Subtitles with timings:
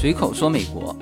[0.00, 0.96] 随口说美国。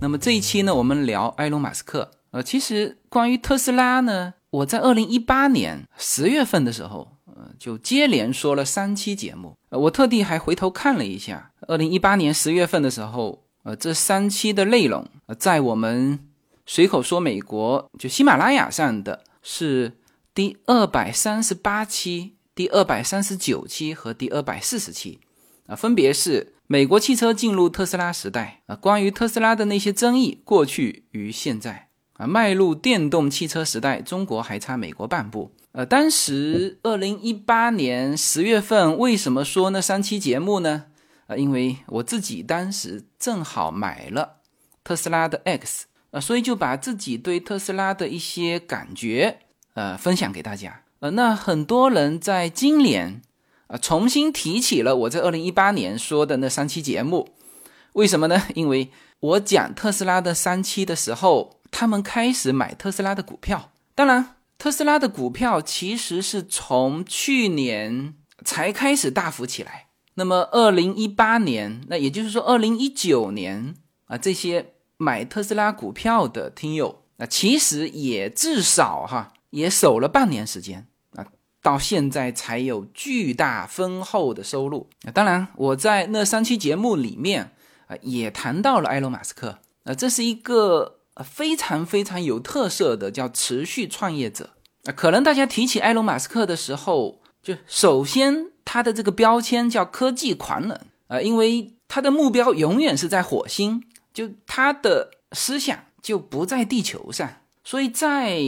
[0.00, 2.10] 那么这一期呢，我们聊埃隆·马斯克。
[2.32, 9.56] 呃，其实关于特斯拉呢，我在二零一八年十月份的时候，呃，就接连说了三期节目。
[9.68, 16.18] 呃，我特地还回头看了一下，二零一八年十月份的时候，呃，这三期的内容，呃，在我们
[16.66, 19.98] 随口说美国就喜马拉雅上的是
[20.34, 25.20] 第二百三十八期、第二百三十九期和第二百四十期，
[25.66, 26.54] 啊，分别是。
[26.68, 35.52] 美国汽车进入特斯拉时代啊，关于特斯拉的那些争议，过去与现在啊，迈入电动汽车时代，中国还差美国半步。
[35.72, 40.86] 呃，当时二零一八年十月份，为什么说那三期节目呢？
[41.26, 44.36] 啊，因为我自己当时正好买了
[44.82, 49.40] 特斯拉的 X，啊，所以就把自己对特斯拉的一些感觉，
[49.74, 50.84] 呃，分享给大家。
[51.00, 53.20] 呃，那很多人在今年。
[53.72, 57.30] 啊，重新提起了我在二零一八年说的那三期节目，
[57.94, 58.42] 为什么呢？
[58.54, 63.72] 因为我讲特斯拉的三期的时候，他们开始买特斯拉的股票。
[63.94, 68.14] 当然，特斯拉的股票其实是从去年
[68.44, 69.86] 才开始大幅起来。
[70.16, 80.86] 那么，二零一八年，那也就是说二零一九年啊，这些买特斯拉股票的听友，那其实也至少哈也守了半年时间。
[81.62, 84.88] 到现在才有巨大丰厚的收入。
[85.14, 87.52] 当然，我在那三期节目里面
[87.86, 89.60] 啊，也谈到了埃隆·马斯克。
[89.84, 94.50] 啊，这是一个非常非常有特色的叫持续创业者。
[94.96, 107.28] 可能大家提起埃隆·马斯克的时候，就首先他的这个标签叫科技狂人啊，因为他的目标永远是在火星，就他的思想就不在地球上。
[107.62, 108.42] 所以在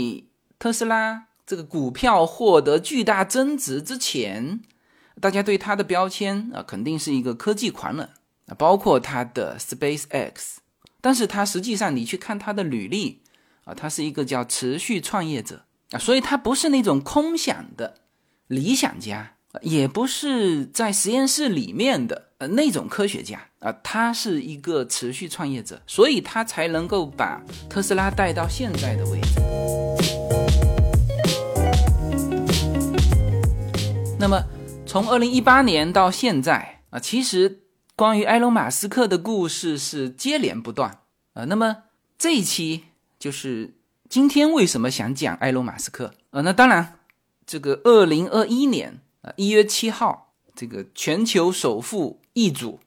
[0.59, 1.27] 特斯拉。
[1.47, 4.61] 这个股票获得巨大增值之前，
[5.20, 8.09] 大家对他的标签啊，肯定是一个科技狂人
[8.47, 10.56] 啊，包括他的 SpaceX。
[11.00, 13.21] 但是他实际上，你去看他的履历
[13.65, 17.97] 啊，他是一个叫持续创业者啊，所以他不是那种空想的
[18.47, 29.94] 理想家，也不是在实验室里面的呃那种科学家啊，他是一个持续创业者，所以他才能够把特斯拉带到现在的位置。
[34.16, 34.42] 那么，
[34.86, 37.60] 从二零一八年到现在啊，其实
[37.94, 41.00] 关于埃隆·马斯克的故事是接连不断
[41.34, 41.44] 啊。
[41.44, 41.84] 那么
[42.16, 42.84] 这一期
[43.19, 43.75] 就是
[44.08, 46.41] 今天为什么想讲埃隆·马斯克啊？
[46.41, 47.00] 那当然，
[47.44, 52.81] 这个二零二一年啊一月七号，这个全球首富易主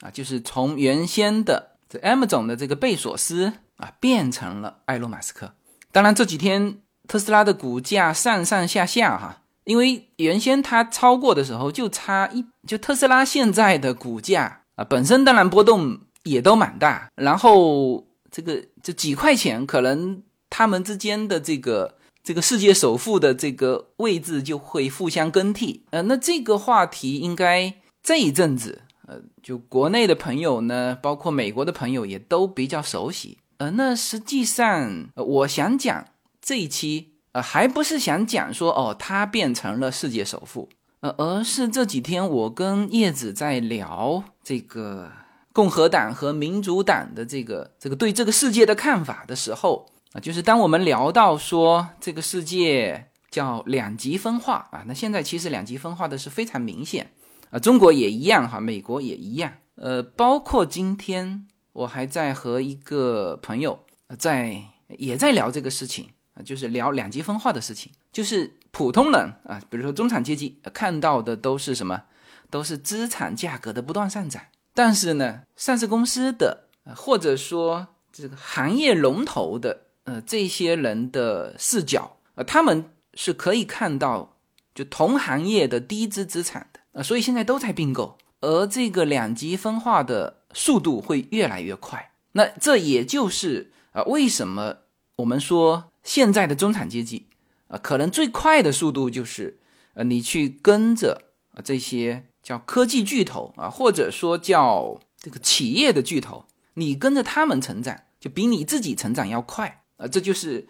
[0.00, 5.54] 啊，就是从原先的这 M 总的这个贝索斯啊，变成了埃隆·马斯克。
[5.90, 9.38] 当然这几天特斯拉的股价上上下下哈。
[9.64, 25.84] 因为原先它超过的时候就差一，就特斯拉现在的股价啊，本身当然波动也都蛮大，然后这个这几块钱，可能他们之间的这个这个世界首富的这个位置就会互相更替。
[25.90, 33.38] 呃，那这个话题应该这一阵子，呃，就国内的朋友呢，包括美国的朋友也都比较熟悉。
[33.58, 36.04] 呃，那实际上我想讲
[36.40, 37.11] 这一期。
[37.32, 40.68] 呃，还不是想讲说哦，他变成了世界首富，
[41.00, 45.10] 呃，而是这几天我跟叶子在聊这个
[45.52, 57.12] 共和党和民主党的这个这个对这个世界的看法的时候啊，就是当我们聊到说这个世界叫两极分化啊，那现在其实两极分化的是非常明显
[57.48, 63.80] 啊，中国也一样哈，美国也一样，呃，包括今天我还在和一个朋友
[64.18, 64.62] 在
[64.98, 66.10] 也在聊这个事情。
[66.34, 72.04] 啊，就是聊两极分化的事情，就是普通人啊，比如说中产阶级看到的都是什么，
[72.48, 74.42] 都是资产价格的不断上涨。
[74.72, 84.38] 但是呢，上市公司的或者说这个行业龙头的呃这些人的视角啊，他们是可以看到
[84.74, 92.12] 就同行业的低资资产的啊，所以现在都在并购，而这个两极分化的速度会越来越快。
[92.32, 94.76] 那这也就是啊，为什么
[95.16, 95.91] 我们说。
[96.02, 97.26] 现在的中产阶级，
[97.68, 99.58] 啊，可能最快的速度就是，
[99.94, 101.22] 呃，你去跟着
[101.54, 106.44] 啊这些叫科技巨头啊，或者说叫这个企业的巨头，
[106.74, 110.08] 你跟着他们成长，就比你自己成长要快啊。
[110.08, 110.66] 这就是，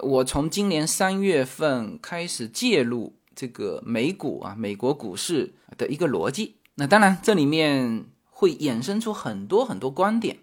[0.00, 6.54] 我从今年三月份开始介入这个美股啊，美国股市的一个逻辑。
[6.76, 10.38] 那当然，这里面会衍生出很多很多观点。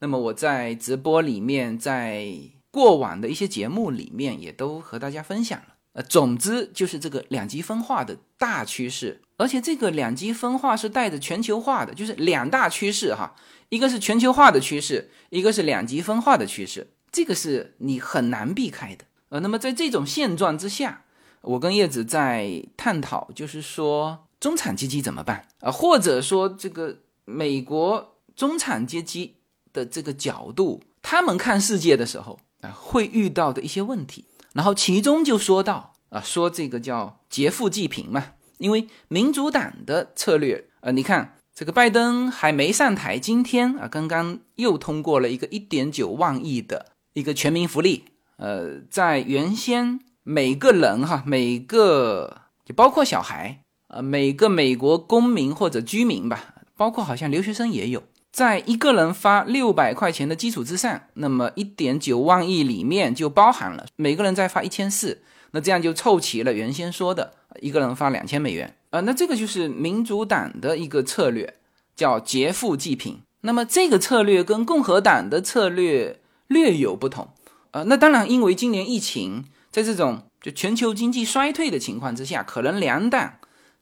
[0.00, 2.26] 那么我在直播里面在。
[2.70, 13.34] 过往的一些节目里面也都和大家分享了，呃，总之就是这个两极分化的大趋势，而且这个两极分化是带着全球化的，就是两大趋势哈，
[13.70, 19.04] 一个是全球化的趋势，一个是两极分化的趋势，这个是你很难避开的。
[19.30, 21.04] 呃，那么在这种现状之下，
[21.42, 25.70] 我跟叶子在探讨，就是说中产阶级怎么办啊？
[25.70, 29.36] 或者说这个美国中产阶级
[29.72, 34.24] 的这个角度，他们看世界的时候啊，会遇到的一些问题。
[34.52, 41.34] 然后其中就说到啊，说这个叫劫富济贫嘛，因为民主党的策略，呃，你看。
[41.58, 48.04] 这个拜登还没上台，今天啊，刚刚又通过了一个一点九万亿的一个全民福利。
[48.36, 58.04] 呃，在原先每个人哈，每个就包括小孩，呃，每个美国公民或者居民吧，包括好像留学生也有，
[58.38, 68.76] 在一个人发六百块钱的基础之上，那么一点九万亿里面就包含了每个人再发一千四，那这样就凑齐了原先说的一个人发两千美元。
[68.90, 71.52] 啊，那这个就是民主党的一个策略，
[71.96, 73.18] 叫劫富济贫。
[73.40, 77.30] 那么这个策略跟共和党的策略略有不同。
[77.72, 83.34] 呃，那当然，因为今年疫情，在这种就全球经济衰退的情况之下，可能两党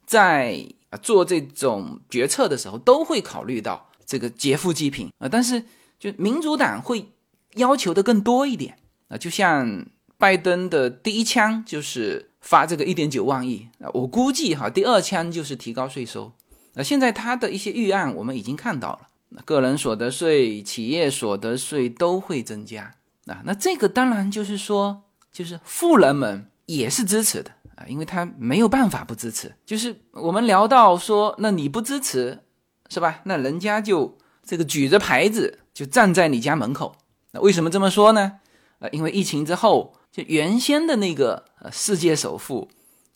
[0.07, 0.65] 在
[1.03, 5.29] 做这种决策的时候，都会考虑到这个劫富济贫啊。
[5.29, 5.63] 但是，
[5.99, 7.11] 就民主党会
[7.57, 8.75] 要求的更多一点
[9.09, 9.85] 啊，就像
[10.17, 12.31] 拜登的第一枪就是。
[12.39, 16.31] 发这个一点九万亿啊，我估计哈，第二枪就是提高税收。
[16.75, 18.91] 那现在他的一些预案我们已经看到
[19.31, 22.95] 了，个人所得税、企业所得税都会增加
[23.25, 23.41] 啊。
[23.43, 29.53] 那这个当然就是说，就是富人们也是支持的啊，因为他没有办法不支持。
[29.65, 32.39] 就是我们聊到说，那你不支持
[32.89, 33.21] 是吧？
[33.25, 36.95] 那人家就这个举着牌子就站在你家门口。
[37.31, 38.39] 那为什么这么说呢？
[38.79, 39.93] 呃，因为疫情之后。
[40.09, 42.67] 就原先的那个呃世界首富，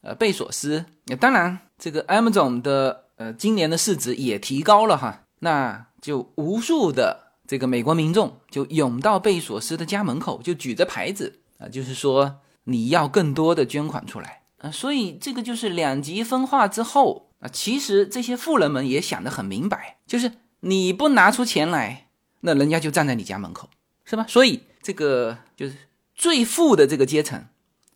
[0.02, 22.08] 呃贝索斯，那当然这个 Amazon 的呃今年的市值也提高了哈，那就无数的这个美国民众就涌到贝索斯的家门口，就举着牌子啊，就是说你要更多的捐款出来啊，所以这个就是两极分化之后啊，其实这些富人们也想得很明白，就是你不拿出钱来，
[22.40, 23.70] 那人家就站在你家门口，
[24.06, 24.26] 是吧？
[24.30, 25.76] 所以这个就是。
[26.14, 27.48] 最富的这个阶层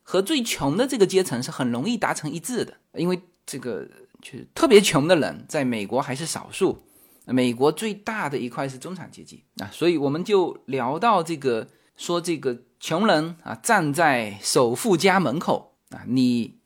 [0.01, 3.87] 和最穷的这个阶层是很容易达成一致的，因为这个
[4.19, 6.81] 就是特别穷的人在美国还是少数，
[7.25, 16.57] 美国最大的一块是中产阶级啊，所以我们就聊到这个，说这个穷人啊站在首富家门口啊，你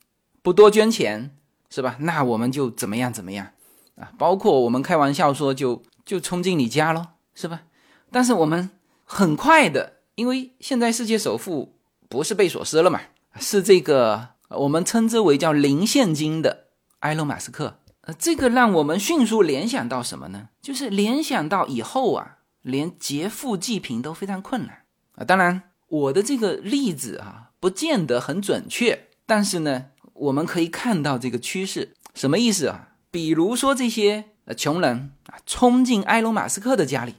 [0.42, 1.36] 不多捐钱
[1.70, 1.96] 是吧？
[2.00, 3.48] 那我们就怎么样怎么样
[3.96, 4.12] 啊？
[4.18, 7.62] 包括我们开玩笑说就就冲进你家咯，是吧？
[8.12, 8.70] 但是我们
[9.04, 9.94] 很快的。
[10.16, 11.78] 因为现在世界首富
[12.10, 13.00] 不是贝索斯了嘛，
[13.40, 16.66] 是这个我们称之为叫零现金的
[17.00, 17.80] 埃隆·马斯克。
[18.02, 20.50] 呃，这个让我们迅速联想到什么呢？
[20.62, 24.84] 就是联想到以后啊，连劫富济贫都非常困难
[25.16, 25.24] 啊。
[25.24, 29.86] 当然，我的这个例子啊，不见得很准确，但是呢，
[30.20, 31.94] 我们可以看到这个趋势。
[32.14, 32.90] 什么意思啊？
[33.12, 37.16] 比如说这些呃穷人啊，冲进埃隆·马斯克的家里，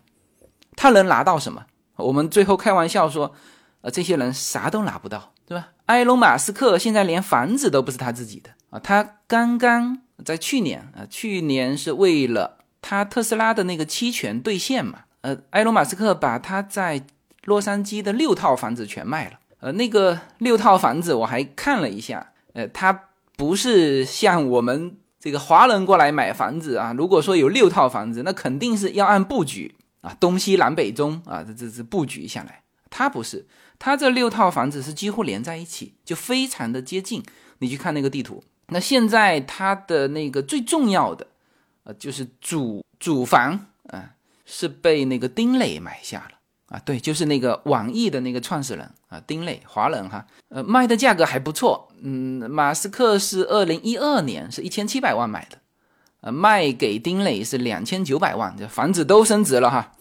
[0.77, 1.67] 他能拿到什么？
[1.97, 3.35] 我们最后开玩笑说，
[3.81, 5.69] 呃，这些人啥都拿不到，对吧？
[5.87, 17.05] 埃隆·马斯克现在连房子都不是他自己的啊，他刚刚在去年啊，去年是为了他特斯拉的那个期权兑现嘛，呃，埃隆·马斯克把他在
[17.45, 29.75] 洛杉矶的六套房子全卖了，呃，那个六套房子我还看了一下，呃，他不是像我们这个华人过来买房子啊，如果说有六套房子，那肯定是要按布局。
[30.03, 33.47] 啊，东西南北中啊，这这这布局下来，它不是，
[33.79, 37.23] 它这六套房子是几乎连在一起，就非常的接近。
[37.59, 41.27] 你去看那个地图，那现在它的那个最重要的，
[41.85, 44.13] 呃，就是主主房啊，
[44.47, 46.39] 是被那个丁磊买下了
[46.71, 55.59] 啊，对，就是那个网易的那个创始人啊，丁磊，华人哈，呃，卖的价格还不错，嗯，马斯克是二零一二年是一千七百万买的。
[56.23, 59.95] 呃，卖给丁磊是两千九百万，这房子都升值了哈。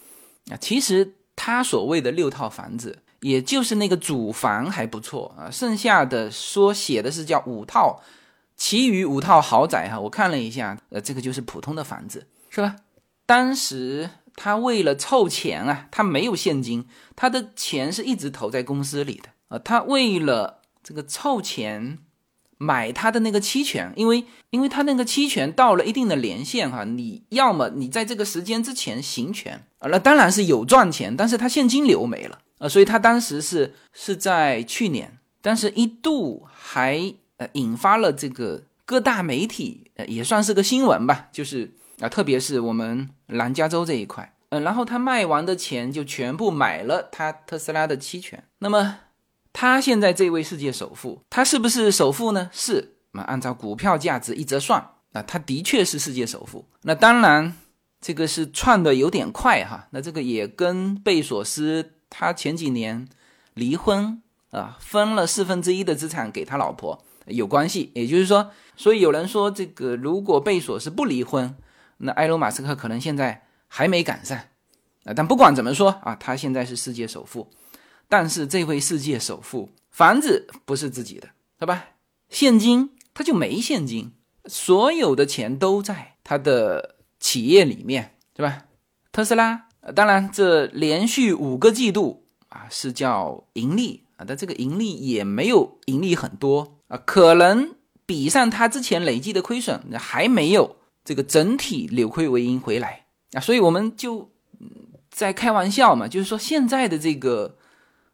[0.51, 8.01] 啊，其实他所谓的六套房子，也就是那个主房还不错啊，剩下的说写的是叫五套，
[8.57, 9.97] 其余五套豪宅哈。
[9.97, 12.75] 我看了一下，呃，这个就是普通的房子，是吧？
[13.25, 19.59] 当时他为了凑钱啊，他没有现金，他的钱是一直投在公司里的啊。
[19.59, 21.99] 他为了这个凑钱。
[22.61, 48.43] 买他的那个期权，因为因为他那个期权到了一定的年限哈，你要么你在这个时间之前行权啊，那当然是有赚钱，但是他现金流没了啊，所以他当时是是在去年，但是一度还呃引发了这个各大媒体呃也算是个新闻吧，就是啊，特别是我们南加州这一块嗯，然后他卖完的钱就全部买了他特斯拉的期权。
[48.59, 48.99] 那么
[49.53, 52.49] 他现在这位世界首富，他是不是首富呢？
[52.51, 52.95] 是。
[53.11, 54.79] 那按照股票价值一折算，
[55.13, 56.65] 啊，他的确是世界首富。
[56.83, 57.55] 那当然，
[57.99, 59.87] 这个是串的有点快哈。
[59.91, 63.07] 那这个也跟贝索斯他前几年
[63.55, 67.91] 离婚啊，分了四分之一的资产给他老婆有关系。
[67.95, 71.55] 也就是说，所以有人说，这个如果贝索斯不离婚，
[71.99, 74.37] 那埃隆·马斯克可能现在还没赶上。
[75.05, 77.49] 啊，但不管怎么说啊，他现在是世界首富。
[78.09, 81.85] 但是这位世界首富房子不是自己的，对吧？
[82.29, 82.91] 现金。
[83.11, 84.13] 他就没现金，
[84.45, 88.63] 所有的钱都在他的企业里面，对吧？
[89.11, 97.75] 特斯拉，当然这连续五个季度啊是叫盈利啊，但这个盈利也没有盈利很多啊，可能
[98.05, 100.77] 比上他之前累计的亏损还没有
[101.09, 104.29] 这个整体扭亏为盈回来啊，所以我们就
[105.09, 107.57] 在开玩笑嘛，就是说现在的这个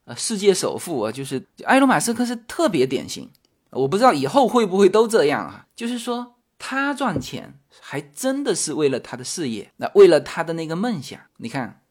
[0.05, 3.29] 呃世界首富啊，就是埃隆·马斯克是特别典型。
[3.71, 5.67] 我不知道以后会不会都这样啊？
[5.75, 11.19] 就是说，他赚钱还真的是为了他的事业，那为了他的那个梦想。
[11.35, 11.81] 你看，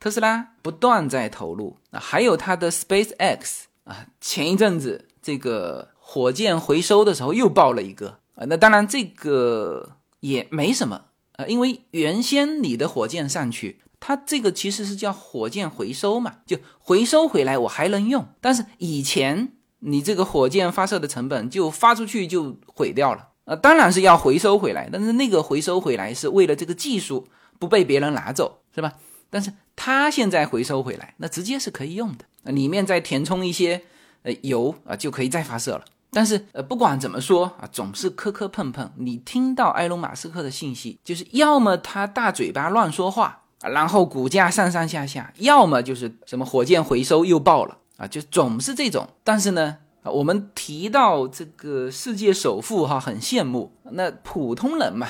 [0.00, 8.46] 特斯拉不断在投入，那还有他的 Space X 啊，前一阵子这个火箭回收的时候又爆了一个啊。
[8.46, 19.52] 那当然这个也没什么啊，因为原先你的火箭上去，它这个其实是叫火箭回收嘛，就回收回来我还能用，但是以前。
[19.86, 27.28] 你这个火箭发射的成本就发出去就毁掉了啊，当然是要回收回来，但是那个回收回来是为了这个技术
[27.58, 28.94] 不被别人拿走，是吧？
[29.28, 33.82] 但是它现在回收回来，那直接是可以用的，里面再填充一些
[34.22, 35.84] 呃油啊，就可以再发射了。
[36.14, 38.90] 但是呃，不管怎么说啊，总是磕磕碰碰。
[38.96, 47.76] 你听到埃隆·马斯克的信息，就是要么他大嘴巴乱说话，然后股价上上下下，要么就是什么火箭回收又爆了。
[47.96, 53.72] 啊，就总是这种，但是呢，啊，我们提到这个世界首富哈，很羡慕。
[53.92, 55.06] 那普通人嘛，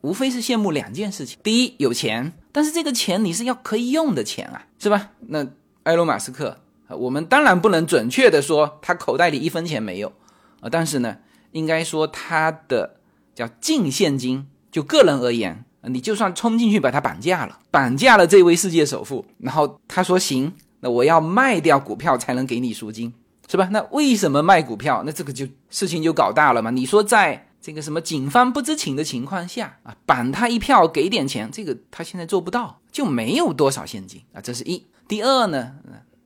[0.00, 5.10] 无非是羡慕两件事情：第一，有钱，但是这个钱你是要可以用的钱啊，是吧？
[5.28, 5.46] 那
[5.82, 6.56] 埃隆·马斯克，
[6.88, 10.10] 我们当然不能准确的说他口袋里一分钱没有
[10.62, 11.18] 啊，但是呢，
[11.50, 12.96] 应该说他的
[13.34, 20.54] 叫净现金，就个人而言，你就算冲进去把他绑架了，绑架了这位世界首富，然后他说行。
[20.84, 23.14] 那我要卖掉股票才能给你赎金，
[23.48, 23.68] 是吧？
[23.70, 25.04] 那为什么卖股票？
[25.06, 26.72] 那这个就事情就搞大了嘛。
[26.72, 34.40] 你说在这个什么警方不知情的情况下啊，绑他一票给点钱，这个他现在做不到，就没有多少现金啊。
[34.40, 34.84] 这是一。
[35.06, 35.72] 第二呢，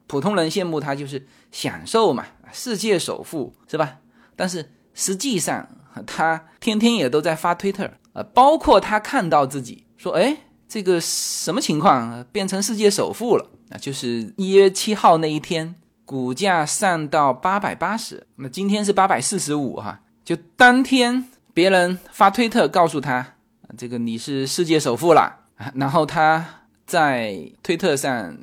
[0.06, 3.98] 普通人羡慕他就是享受嘛，世界首富是吧？
[4.36, 5.66] 但是实际上
[6.06, 10.36] 他天天也都在发推特啊，包括他看到自己说，哎，
[10.68, 13.50] 这个什么情况变成世界首富了？
[13.70, 15.74] 啊，就是一月七号那一天，
[16.04, 20.02] 股价上到八百八十，那今天是八百四十五哈。
[20.24, 21.24] 就当天
[21.54, 23.34] 别人发推特告诉他，
[23.76, 26.44] 这个你是世界首富了，然后他
[26.86, 28.36] 在推特上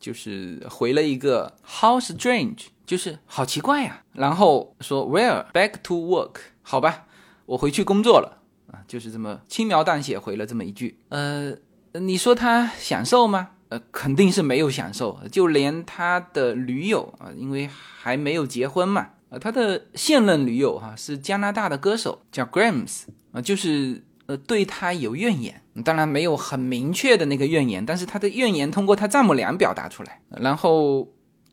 [0.00, 4.02] 就是回了一个 How strange，就是好奇怪呀。
[4.14, 7.06] 然后说 Where back to work，好吧，
[7.46, 8.42] 我回去工作了
[8.72, 10.98] 啊，就是这么轻描淡写回了这么一句。
[11.10, 11.52] 呃，
[11.92, 13.50] 你说他享受吗？
[13.68, 31.08] 呃，肯定是没有享受，就连他的女友啊，因为还没有结婚嘛，呃，他的现任女友哈是加拿大的歌手，叫 Grams 啊，就是呃对他有怨言，当然没有很明确的那个怨言，但是他的怨言通过他丈母娘表达出来，然后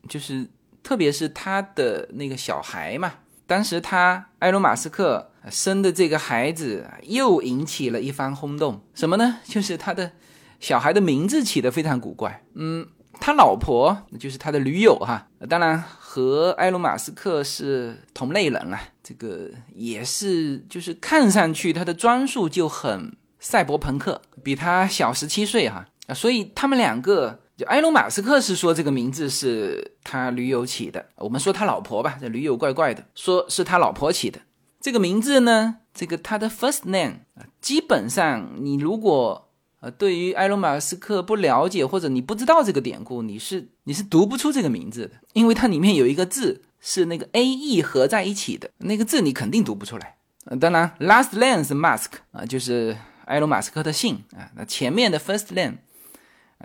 [0.08, 0.46] 就是
[0.84, 3.14] 特别是他的那个小孩嘛，
[3.48, 9.38] 当时他埃隆马斯克生的这个孩子又引起了一番轰动，什么呢？
[9.44, 10.12] 就是他的。
[10.60, 12.84] 小孩的名字起得非常古怪，嗯，
[13.20, 18.76] 他老婆就是他的女友哈，当然和埃隆·马斯克是同类人了，
[19.08, 34.40] 这个也是，就是看上去他的装束就很赛博朋克，比他小十七岁哈啊，所以他们两个，就埃隆·马斯克是说这个名字是他驴友起的，我们说他老婆吧，这驴友怪怪的，说是他老婆起的，
[34.78, 39.46] 这个名字呢，这个他的 first name 啊，基本上你如果。
[39.80, 50.16] 呃，对于埃隆·马斯克不了解或者你不知道这个典故，你是你是读不出这个名字的，因为它里面有一个字是那个 A E 合在一起的那个字，你肯定读不出来。
[50.44, 54.50] 呃，当然，last name 是 Musk 啊，就是埃隆·马斯克的姓啊。
[54.56, 55.78] 那前面的 first name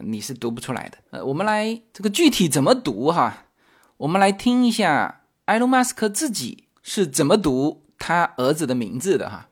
[0.02, 0.98] 你是读不出来的。
[1.12, 3.46] 呃，我们来这个具体怎么读哈？
[3.98, 9.50] 我们来听一下埃隆·马斯克自己是怎么读他儿子的名字的哈。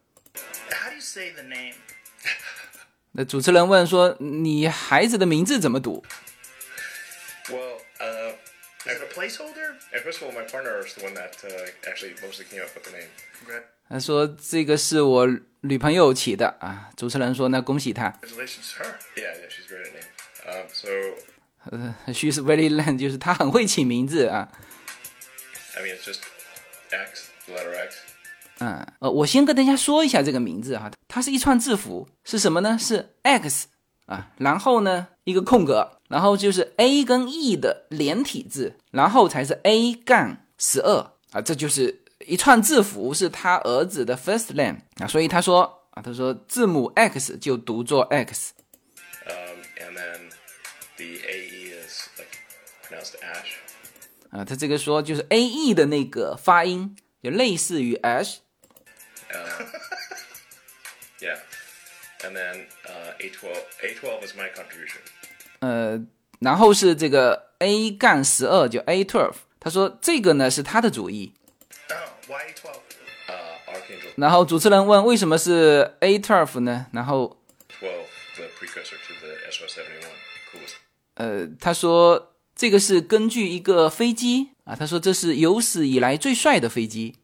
[0.70, 1.74] How do you say the name?
[3.14, 6.04] 那主持人问说：“你孩子的名字怎么读
[8.87, 9.77] uh, Is it a placeholder?
[9.93, 11.51] and first of all, my partner is the one that uh,
[11.89, 13.09] actually mostly came up with the name.
[13.41, 15.29] Congrat-？” 他说：“这个是我
[15.61, 18.11] 女朋友起的啊。”主持人说：“那恭喜她。
[18.23, 18.95] Congratulations to her.
[19.17, 20.07] Yeah, yeah, she's great at name.
[20.47, 20.89] Um, so,
[21.71, 24.49] 呃， She's very land，就是她很会起名字啊。
[25.77, 26.21] I mean, it's just
[26.91, 27.97] X, the letter X.
[28.59, 32.79] 嗯，呃，我先跟大家说一下这个名字哈，它是一串字符，是什么呢？
[32.81, 33.69] 是 X
[34.06, 49.32] 啊，然后呢一个空格，然后就是 A 跟 E 的连体字，然后才是 A 杠十二啊，这就是一串字符，是他儿子的 first name 啊，所以他说啊，他说字母 X 就读作 X，Um,
[49.78, 50.32] and then
[50.98, 52.38] the AE is like
[52.84, 53.56] pronounced Ash.
[54.32, 58.40] 啊，他这个说就是 A E 的那个发音，就类似于 Ash，Yeah.
[62.24, 63.50] And then uh, A12.
[63.82, 65.02] A12 is my contribution.
[65.60, 66.00] 呃，
[66.40, 69.36] 然后是这个 A 杠十二，就 A twelve。
[69.60, 71.34] 他说这个呢是他的主意。
[71.90, 71.98] Oh,
[72.28, 72.72] why 12?
[73.28, 76.88] Uh, Archangel 然后主持人问为什么是 A twelve 呢？
[76.94, 77.38] 然后
[77.80, 77.90] 12,
[78.36, 80.06] the precursor to the SR71.
[80.52, 80.76] Coolest.
[81.16, 87.16] 呃，他说这个是根据一个飞机啊，他说这是有史以来最帅的飞机。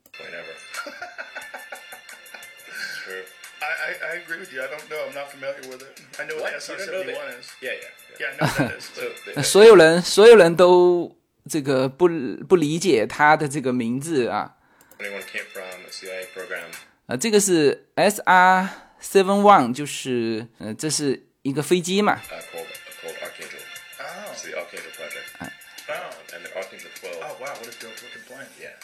[4.23, 4.61] agree with you.
[4.63, 5.07] I don't know.
[5.09, 6.01] I'm not familiar with it.
[6.19, 6.69] I know what, What?
[6.69, 7.39] You don't know SR71 that?
[7.41, 7.47] is.
[7.61, 8.21] Yeah, yeah.
[8.21, 8.85] Yeah, I know what that is.
[8.95, 11.17] So But the, 所有人所有人都
[11.49, 12.09] 这个不
[12.49, 14.57] 不理解他的这个名字啊。
[14.99, 16.67] anyone came from a CIA program.
[17.07, 18.69] 呃，这个是 S R
[19.01, 22.15] seven one，就是呃这是一个飞机嘛。
[22.15, 22.67] uh, called
[23.03, 23.59] called Archangel.
[23.99, 25.27] oh, It's the Archangel project.
[25.41, 27.17] oh, And the Archangel 12.
[27.21, 28.47] oh, wow, what a dope looking plane.
[28.61, 28.77] Yeah.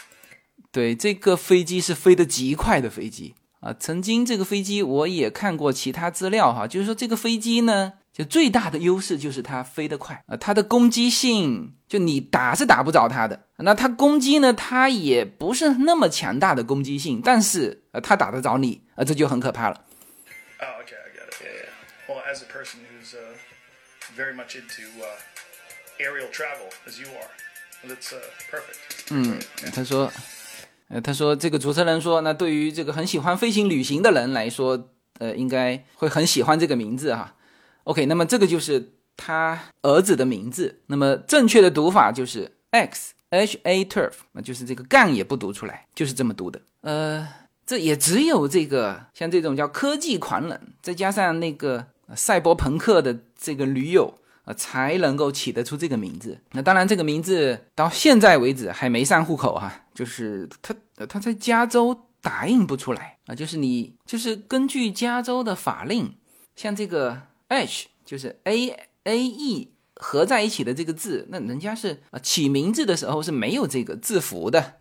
[0.73, 3.74] 对，这个飞机是飞得极快的飞机 啊。
[3.80, 13.48] 曾经这个飞机我也看过其他资料哈，就是说这个飞机呢，就最大的优势就是它飞得快啊，它的攻击性就你打是打不着它的。
[13.58, 19.86] 那它攻击呢，它也不是那么强大的攻击性，但是呃，它打得着你啊，这就很可怕了。
[20.60, 21.42] Oh, okay, I got it.
[21.42, 21.70] Yeah, yeah.
[22.08, 23.38] Well, as a person who's uh,
[24.16, 25.06] very much into uh,
[26.00, 27.32] aerial travel, as you are,
[27.88, 28.20] that's uh,
[28.52, 29.72] perfect.
[29.74, 30.12] 他说，
[30.90, 37.36] 呃，他说这个主持人说，那对于这个很喜欢飞行旅行的人来说，呃，应该会很喜欢这个名字哈。
[37.86, 46.62] OK，那么这个就是他儿子的名字，那么正确的读法就是 X H A turf，那就是这个杠也不读出来，就是这么读的。
[46.82, 47.28] 呃，
[47.66, 54.16] 这也只有这个像这种叫科技狂人，再加上那个赛博朋克的这个驴友。
[54.46, 56.38] 啊，才能够起得出这个名字。
[56.52, 60.76] 那当然，这个名字到现在为止还没上户口哈、就是他
[61.08, 66.16] 他在加州打印不出来啊，就是你就是根据加州的法令，
[66.56, 74.76] 像这个 H 就是 A A E 合在一起的这个字，那人家是啊起名字的时候是没有这个字符的，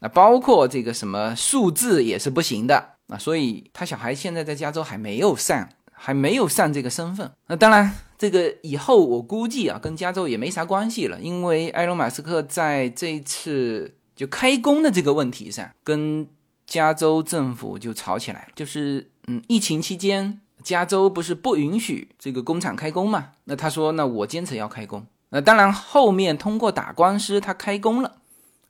[0.00, 7.30] 啊，包括这个什么数字也是不行的啊，所以他小孩现在在加州还没有上，还没有上这个身份。
[7.48, 16.26] 那当然，这个以后我估计啊，跟加州也没啥关系了，因为埃隆·马斯克在这一次就开工的这个问题上，跟
[16.66, 18.48] 加州政府就吵起来。
[18.54, 23.32] 就是嗯，疫情期间，加州不是不允许这个工厂开工嘛？
[23.44, 25.06] 那他说，那我坚持要开工。
[25.30, 28.18] 那当然，后面通过打官司，他开工了，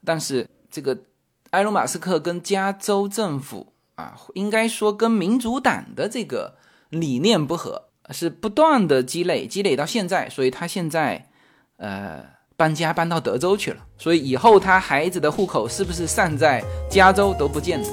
[0.04, 0.98] 但是这个
[1.50, 6.56] 埃隆·马斯克跟加州政府啊，应该说跟民主党的这个
[6.88, 11.28] 理念不合，是不断的积累，积累到现在，所以他现在
[11.76, 12.24] 呃
[12.56, 17.88] 搬家搬到德州去了，所以以后他孩子的户口是不是上在加州都不见得。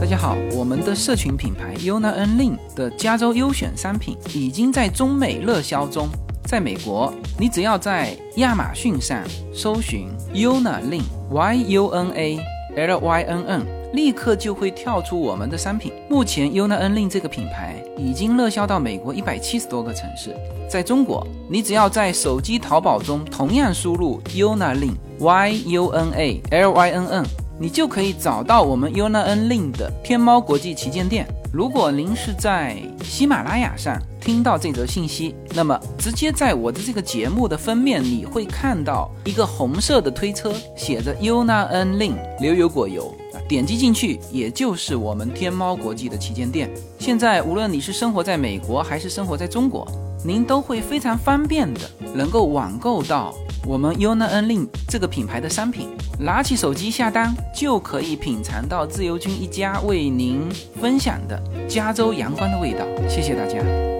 [0.00, 6.08] 大家好，我们的社群品牌 Yona N Lin 的加州优选商品已经在中美热销中。
[6.44, 9.22] 在美国，你只要在亚马逊上
[9.54, 12.40] 搜寻 Yona Lin Y U N A
[12.74, 15.92] L Y N N，立刻就会跳出我们的商品。
[16.08, 20.34] 目前 UNA N Link 这个品牌已经热销到美国一百七十多个城市。
[20.68, 27.24] 在中国，你只要在手机淘宝中同样输入 UNA Link Y U N A L Y N N，。
[27.58, 31.26] 你就可以找到我们 UNA N Link 的天猫国际旗舰店。
[31.52, 43.14] 如果您是在喜马拉雅上听到这则信息，那么直接在我的这个节目的封面，你会看到一个红色的推车，写着 Yona N Lin 牛油果油，
[43.48, 46.70] 点击进去，也就是我们天猫国际的旗舰店。
[46.98, 49.90] 现在无论你是生活在美国还是生活在中国，
[50.24, 51.80] 您都会非常方便的
[52.14, 53.34] 能够网购到
[53.66, 60.42] 我们 Yona N Lin 这个品牌的商品，拿起手机下单就可以品尝到自由军一家为您
[60.80, 62.84] 分享的加州阳光的味道。
[63.08, 63.99] 谢谢大家。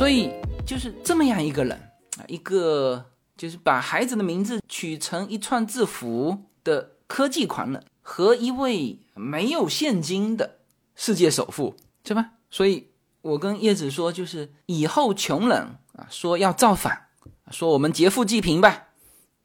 [0.00, 0.32] 所以
[0.64, 1.78] 就是这么样一个人，
[2.26, 3.04] 一个
[3.36, 10.60] 就是把孩子的名字取成一串字符的科技狂人，和一位没有现金的
[10.96, 12.30] 世界首富，是吧？
[12.50, 12.88] 所以
[13.20, 17.08] 我跟叶子说，就是以后穷人啊，说要造反，
[17.50, 18.84] 说我们劫富济贫吧，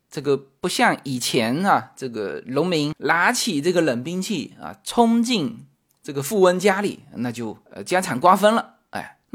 [0.10, 5.68] 这个不像以前啊，这个农民拿起这个冷兵器啊，冲进
[6.02, 8.75] 这个富翁家里，那就呃家产瓜分了。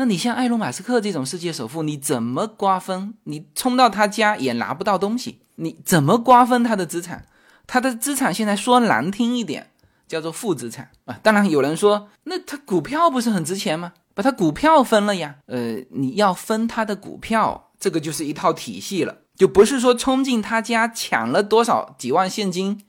[0.00, 3.12] 那你像埃隆·马斯克这种世界首富，你怎么瓜分？
[3.24, 7.26] 你冲到他家也拿不到东西，你怎么瓜分他的资产？
[7.66, 9.72] 他的资产现在说难听一点。
[10.08, 13.92] 叫做负资产啊，当然有人说，那他股票不是很值钱吗？
[14.14, 22.82] 把他股票分了呀，呃，你要分他的股票，这个就是一套体系了，就不是说冲进他家抢了多少几万现金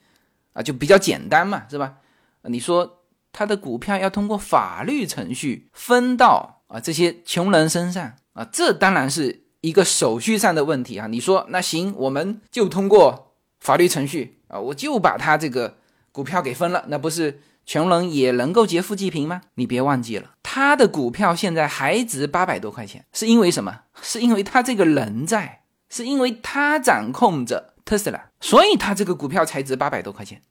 [0.53, 1.95] 啊，就比较简单嘛，是吧？
[2.43, 3.01] 你说
[3.33, 11.07] 他的股票要通过法律程序分到啊这些穷人身上啊，这当然是一个手续上的问题啊。
[11.07, 15.77] 你说那行，我们就通过法律程序啊，我就把他这个。
[16.13, 19.43] 股票给分了，那不是穷人也能够劫富济贫吗？
[19.55, 23.83] 你别忘记了，他的股票现在还值八百多块钱，是因为什么？
[24.01, 30.41] 是因为他这个人在，是因为他掌控着特斯拉，所以他这个股票才值八百多块钱。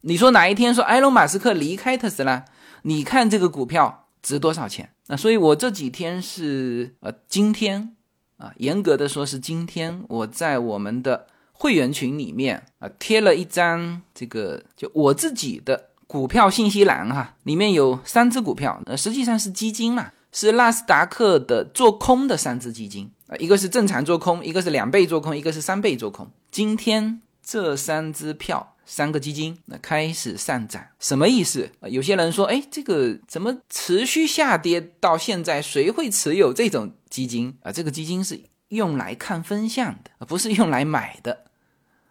[0.00, 2.46] 你说哪一天说埃隆·马斯克离开特斯拉，
[2.84, 4.90] 你看这个股票值多少钱？
[5.06, 7.94] 那所以我这几天是呃，今天
[8.38, 11.28] 啊，严格的说是今天，我在我们的。
[11.56, 26.28] 会员群里面啊贴了一张这个就我自己的股票信息栏哈，里面有三只股票，呃实际上是基金嘛，是纳斯达克的做空的三只基金啊，一个是正常做空，一个是两倍做空，一个是三倍做空。
[26.50, 31.88] 今天这三只票三个基金那开始上涨，什么意思啊？
[31.88, 35.60] 有些人说，哎，这个怎么持续下跌到现在？
[35.62, 37.72] 谁会持有这种基金啊？
[37.72, 38.40] 这个基金是。
[38.68, 41.44] 用来看分项的，不是用来买的。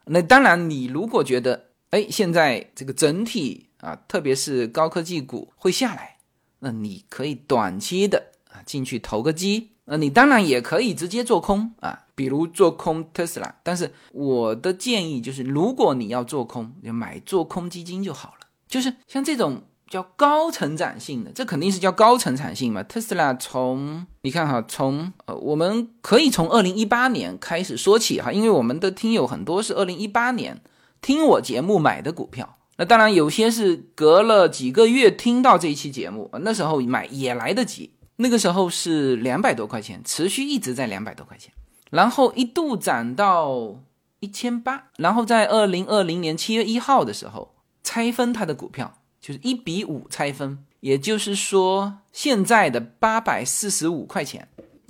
[0.05, 6.17] 那当然，你如果觉得，哎，现在这个整体啊，特别是高科技股会下来，
[6.59, 9.71] 那你可以短期的啊进去投个机。
[9.85, 13.55] 那你当然也可以直接做空啊，比如做空特斯拉。
[13.63, 18.47] 但是我的建议就是，如果你要做空，就买做空基金就好了。
[18.67, 19.63] 就是像这种。
[19.89, 22.81] 叫高成长性的，这肯定是叫高成长性嘛。
[22.81, 30.59] 特斯拉从你看哈，从呃，我们可以从二零一八年开始说起哈，因为我们的听友很多是二零一八年
[30.99, 37.91] 听我节目买的股票，那当然有些是隔了几个月听到这一期节目，那时候买也来得及。
[38.15, 41.53] 那个时候是两百多块钱，持续一直在两百多块钱，
[41.93, 43.75] 然后一度涨到
[44.19, 47.53] 一千八，然后在二零二零年七月一号的时候
[47.83, 48.93] 拆分它的股票。
[49.23, 54.45] 就是一比五拆分，也就是说现在的八百四十五块钱，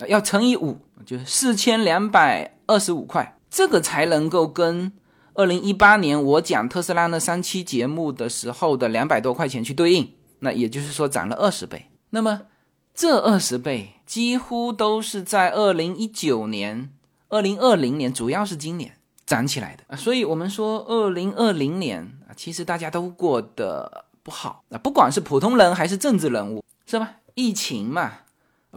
[0.07, 4.91] 要乘以五，就是四千两百二十五块，这个才能够跟
[5.35, 10.11] 二零一八年我讲特斯拉那三期节目的时候的两百多块钱去对应。
[10.39, 11.85] 那也就是说涨了二十倍。
[12.09, 12.41] 那么
[12.93, 16.91] 这二十倍几乎都是在二零一九年、
[17.29, 19.95] 二零二零年，主要是今年涨起来的啊。
[19.95, 24.05] 所以我们说二零二零年啊，其实大家都过得。
[24.25, 27.15] 不好，啊不管是普通人还是政治人物，是吧？
[27.33, 28.19] 疫情嘛，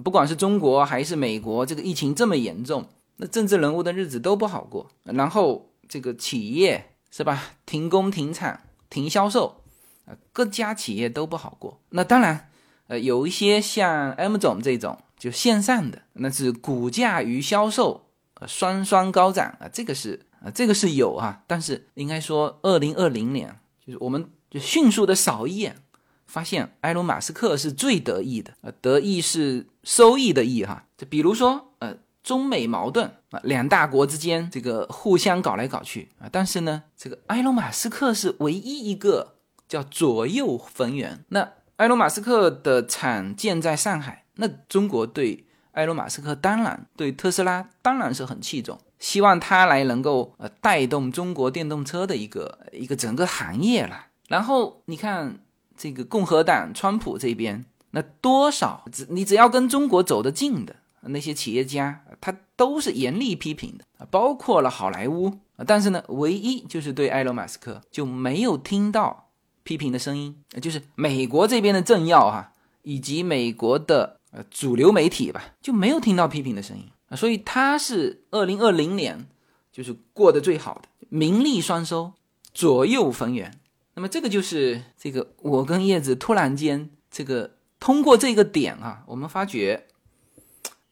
[0.02, 2.84] 不管是中国还是美国，这个疫情这么严重，
[3.18, 4.90] 那政治人物的日子都不好过。
[5.04, 9.62] 然后这个企业是吧，停工、停产、停销售，
[10.04, 11.78] 啊，各家企业都不好过。
[11.90, 12.50] 那当然，
[12.86, 18.08] 呃，有一些像 M 总这种就线上的，那是股价与销售
[18.46, 21.42] 双双高涨啊，这个是啊，这个是有啊。
[21.46, 24.28] 但是应该说，二零二零年就是我们。
[24.48, 25.82] 就迅速的扫一眼，
[26.28, 30.86] 发现埃隆·马斯克是最得意的，呃，得意是收益的益哈。
[30.96, 39.34] 就比如说，呃，中美矛盾啊，两大国之间这个互相搞来搞去啊，但是呢，这个埃隆·马斯克是唯一一个
[39.68, 41.24] 叫左右逢源。
[41.30, 54.06] 那埃隆·马斯克的厂建在上海，那中国对埃隆·马斯克当然对特斯拉当然是很器重，希望他来能够呃带动中国电动车的一个一个整个行业了。
[54.28, 55.38] 然后你看
[55.76, 65.40] 这个共和党川普这边，那多少只你只要跟中国走得近的那些企业家，他都是严厉批评的啊，包括了好莱坞。
[65.66, 69.25] 但是呢，唯一就是对埃隆·马斯克就没有听到
[69.66, 72.52] 批评的声音，就是美国这边的政要哈，
[72.82, 79.26] 以及美国的呃主流媒体吧，就没有听到批评的声音啊，所以他是二零二零年
[79.72, 82.12] 就是过得最好的，名利双收，
[82.54, 83.58] 左右逢源。
[83.94, 89.86] 那么这个就是这个我跟叶子突然间这个通过这个点啊，我们发觉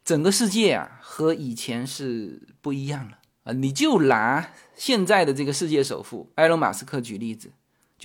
[0.04, 3.52] 整个世界啊和以前是不一样了啊！
[3.52, 7.52] 你就拿现在的这个世界首富埃隆·马斯克举例子，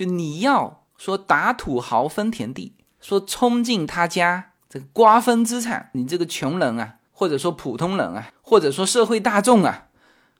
[0.00, 9.88] 就你要说打土豪分田地，说冲进他家这个瓜分资产，你这个穷人啊，或者说普通人啊，或者说社会大众啊，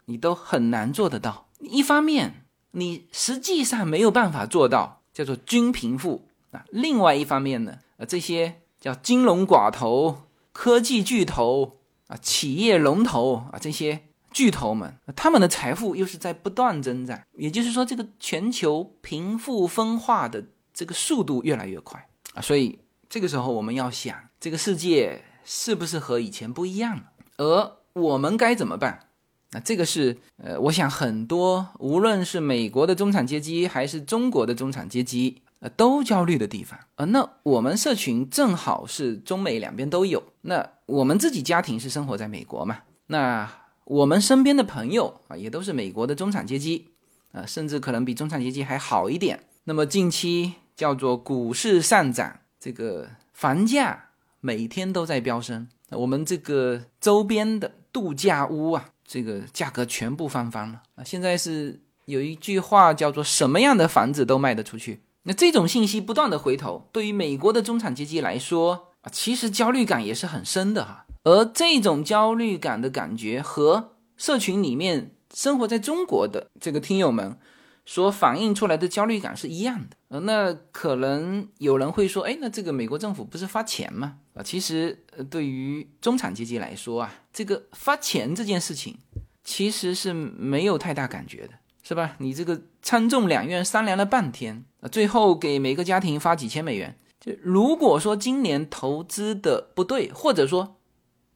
[0.06, 1.48] 你都很难做得到。
[1.58, 6.64] 一方面，你实际上没有办法做到叫做均贫富啊。
[6.70, 17.20] 另外一方面呢，呃，这些叫金融寡头、科技巨头啊、企业龙头啊这些巨头们，他们的财富又是在不断增长。
[17.32, 22.40] 也就是说，这个全球贫富分化的这个速度越来越快啊。
[22.40, 27.04] 所以这个时候我们要想，这个世界是不是和以前不一样了？
[27.38, 29.06] 而我们该怎么办？
[29.52, 36.78] 那这个是呃，我想很多无论是美国的中产阶级还是中国的中产阶级，呃，都焦虑的地方。
[36.94, 40.22] 呃，那我们社群正好是中美两边都有。
[40.42, 42.78] 那我们自己家庭是生活在美国嘛？
[43.08, 43.50] 那
[43.90, 46.90] 我们身边的朋友啊，也都是美国的中产阶级，
[47.32, 49.40] 啊，甚至可能比中产阶级还好一点。
[49.64, 55.66] 那么近期叫做股市上涨，这个房价每天都在飙升。
[55.90, 58.90] 我们这个周边的度假屋啊。
[59.04, 61.02] 这个价格全部翻番了啊！
[61.02, 65.00] 现在是有一句话叫做“什么样的房子都卖得出去”。
[65.26, 71.06] 那这种信息不断的回头，对于美国的中产阶级来说啊，其实焦虑感也是很深的哈。
[71.24, 77.38] 而这种焦虑感的感觉和社群里面生活在中国的这个听友们。
[77.86, 84.18] 所反映出来的焦虑感是一样的，呃，那可能有人会说，哎，那这个美国政府不是发钱吗？
[84.34, 88.96] 啊，其实对于中产阶级来说啊，这个发钱这件事情
[89.42, 92.14] 其实是没有太大感觉的，是吧？
[92.18, 100.76] 你这个参众两院商量了半天，最后给每个家庭发几千美元，就如果说今年投资的不对，或者说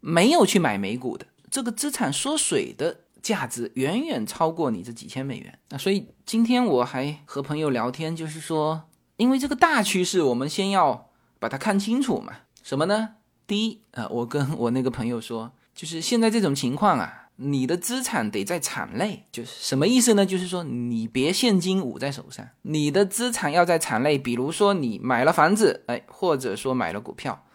[0.05, 3.01] 没有去买美股的，这个资产缩水的。
[3.25, 5.79] 价值远远超过你这几千美元啊！
[5.79, 8.83] 所以今天我还和朋友聊天，就是说，
[9.17, 12.35] 因为这个大趋势，我们先要把它看清楚嘛。
[12.62, 13.14] 什么呢？
[13.47, 20.27] 第一啊，我跟我那个朋友说，就是现在这种情况啊，你的资产得在场内，就是什么意思呢？
[20.27, 24.19] 就是说你别现金捂在手上，你的资产要在场内。
[24.19, 27.47] 比如说你买了房子，哎，或者说买了股票，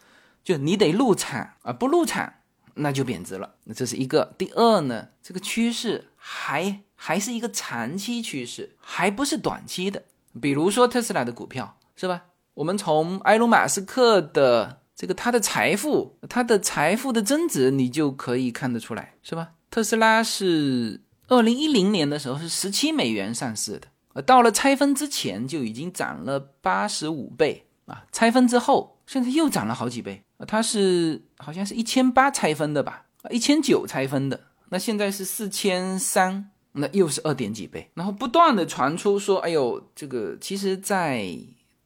[0.42, 2.34] 就你得入场啊，不入场。
[2.80, 4.34] 那就贬值了，那这是一个。
[4.36, 10.02] 第二呢，这个趋势还还是一个长期趋势，还不是短期的。
[10.40, 12.24] 比如说特斯拉的股票，是吧？
[12.54, 19.52] 我们从埃隆·马斯克的这个他的财富，他的财富的增值，你就可以看得出来，是吧？
[19.70, 30.24] 特斯拉是二零一零年的时候是十七美元上市的，呃，到了拆分之前就已经涨了八十五倍啊，拆分之后现在又涨了好几倍。
[30.46, 41.28] 它是好像是一千八拆分的吧，一千九拆分的，那现在是四千三，那又是二点几倍，然后不断的传出说，哎呦，这个其实，在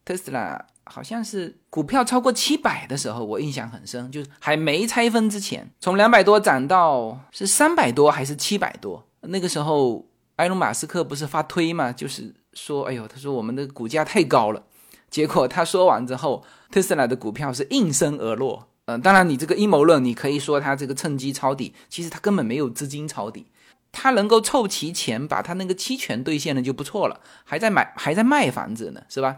[0.03, 14.63] 特斯拉好像是股票超过七百的时候，我印象很深，就是还没拆分之前，从两百多涨到是三百多还是七百多，那个时候埃隆马斯克不是发推嘛，就是说，哎呦，他说我们的股价太高了。
[15.07, 16.43] 结果他说完之后，
[16.75, 18.67] 特斯拉的股票是应声而落。
[18.87, 23.45] 嗯，当然你这个阴谋论，你可以说他这个趁机抄底，其实他根本没有资金抄底，
[23.93, 29.37] 他能够凑齐钱把他那个期权兑现了就不错了，还在买 还在卖房子呢，是吧？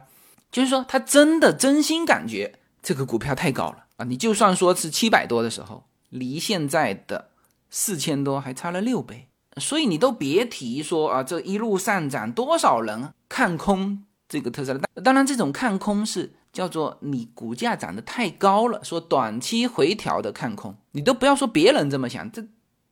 [0.52, 4.06] 就是说他真的真心感觉这个股票太高了啊！
[4.06, 7.30] 你就算说是七百多的时候，离现在的
[7.69, 14.04] 四千多还差了六倍，所以你都别提说啊，这一路上涨多少人看空。
[14.30, 22.43] 这个特斯拉，当然这种看空是叫做你股价涨得太高了，说短期回调的看空，你都不要说别人这么想，这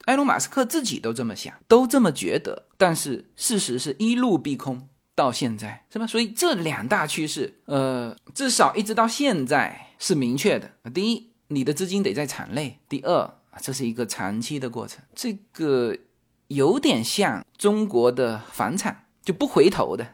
[0.06, 2.68] 埃隆马斯克自己都这么想，都这么觉得。
[2.78, 6.06] 但是事实是一路逼空到现在，是吧？
[6.06, 10.70] 所以这两大趋势，呃，至少一直到现在是明确的。
[10.94, 15.04] 第一，你的资金得在场内；第二，这是一个长期的过程。
[15.16, 15.98] 这个
[16.50, 20.08] 有点像中国的房产，就不回头的。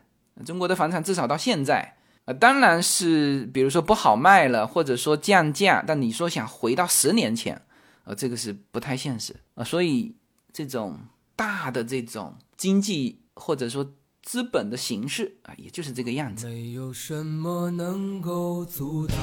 [0.46, 5.84] 中国的房产至少到现在，啊，当然是比如说不好卖了，或者说降价。
[5.86, 7.62] 但你说想回到十年前，
[8.04, 9.64] 呃，这个是不太现实啊。
[9.64, 10.16] 所以
[10.54, 11.00] 这种
[11.36, 16.48] 大的这种经济或者说资本的形式啊，也就是这个样子。
[16.48, 19.18] 没有什么能够阻挡。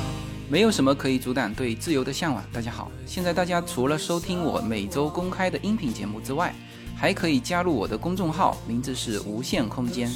[0.51, 2.43] 没有什么可以阻挡对自由的向往。
[2.53, 6.53] 大家好，现在大家除了收听我每周公开的音频节目之外，
[6.97, 10.11] 还可以加入我的公众号，名字是无限空间。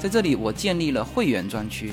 [0.00, 1.92] 在这里，我建立了会员专区，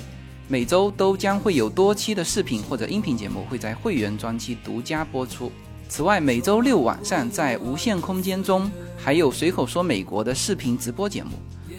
[0.51, 5.49] 每周都将会有多期的视频或者音频节目会在会员专区独家播出。
[5.87, 11.29] 此外，每周六晚上在无限空间中还有随口说美国的视频直播节目，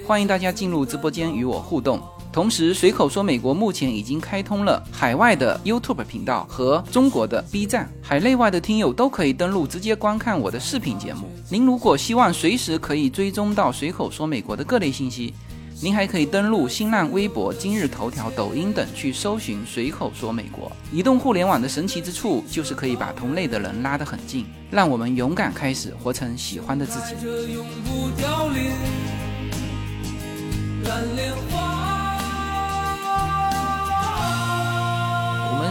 [0.06, 2.00] 欢迎大家进入直播间与我互动。
[2.32, 11.28] 同时，随口说美国目前已经开通了海外的 YouTube 频道和中国的 B 站，海内外的听友都可以登录直接观看我的视频节目。
[11.50, 15.35] 您如果希望随时可以追踪到随口说美国的各类信息，
[15.83, 20.71] 您还可以登录新浪微博、今日头条、抖音等去搜寻“随口说美国”。
[20.95, 27.16] 移动互联网的神奇之处就是可以把同类的人拉得很近，让我们勇敢开始，活成喜欢的自己。
[35.51, 35.68] 我们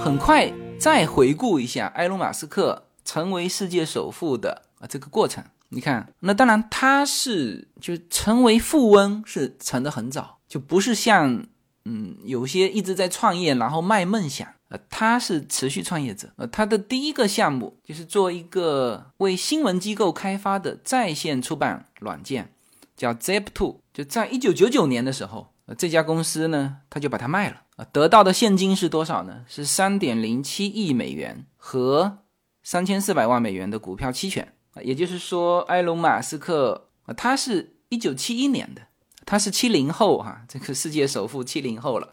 [0.00, 5.44] 很快再回顾一下埃隆·马斯克成为世界首富的啊这个过程。
[5.68, 11.44] 你看，那当然他是就成为富翁是成的很早，就不是像
[11.84, 16.32] 嗯有些一直在创业然后卖梦想，呃他是持续创业者。
[16.36, 22.52] 呃他的第一个项目就是做一个为新闻机构开发的在线出版软件，
[22.96, 23.78] 叫 Zip2。
[23.92, 27.62] 就在一九九九年的时候，呃这家公司呢他就把它卖了。
[27.76, 29.44] 啊，得到的现金是多少呢？
[29.46, 32.18] 是三点零七亿美元和
[32.62, 34.54] 三千四百万美元的股票期权。
[34.82, 38.82] 也就是说，埃隆·马斯克，他是一九七一年的，
[39.24, 42.12] 他是七零后哈，这个世界首富七零后了。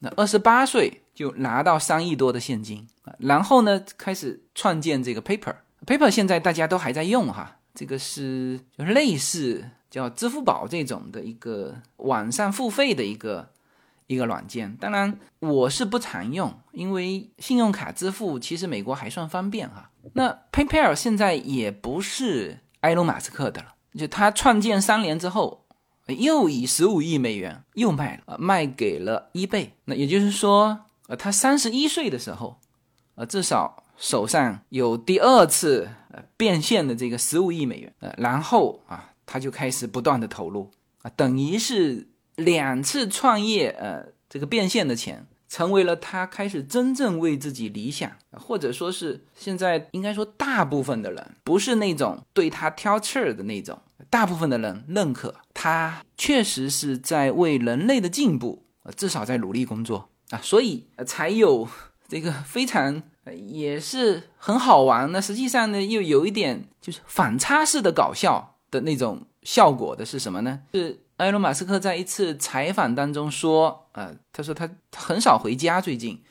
[0.00, 2.86] 那二十八岁就拿到三亿多的现金，
[3.18, 5.56] 然后呢，开始创建这个 Paper。
[5.86, 13.50] Paper 现在大家都还在用哈，这个是就类似叫支付宝这种的一个网上付费的一个。
[14.10, 19.90] 一个软件，当然我是不常用，因为信用卡支付其实美国还算方便哈。
[20.12, 25.66] 那 PayPal 现在也不是埃隆·马斯克的了，就他创建三年之后，
[26.06, 29.70] 又以十五亿美元又卖了，卖给了 eBay。
[29.84, 32.58] 那也就是说，呃，他三十一岁的时候，
[33.14, 40.70] 呃，至少手上有第二次呃变现的这个十五亿美元，呃，然后啊，他就开始不断的投入
[41.02, 42.08] 啊，等于是。
[42.38, 53.80] 两次创业，呃，这个变现的钱，成为了他开始真正为自己理想，或者说是现在应该说大部分的人不是那种对他挑刺儿的那种，
[54.10, 61.66] 大部分的人认可他确实是在为人类的进步，呃，至少在努力工作啊，所以才有
[62.06, 63.02] 这个非常
[63.46, 65.10] 也是很好玩。
[65.10, 70.60] 那实际上呢，又有一点就是反差式的搞笑的那种效果的是什么呢？
[70.74, 71.00] 是。
[71.18, 76.22] 埃隆·马斯克在一次采访当中说：“呃，他说他很少回家，最近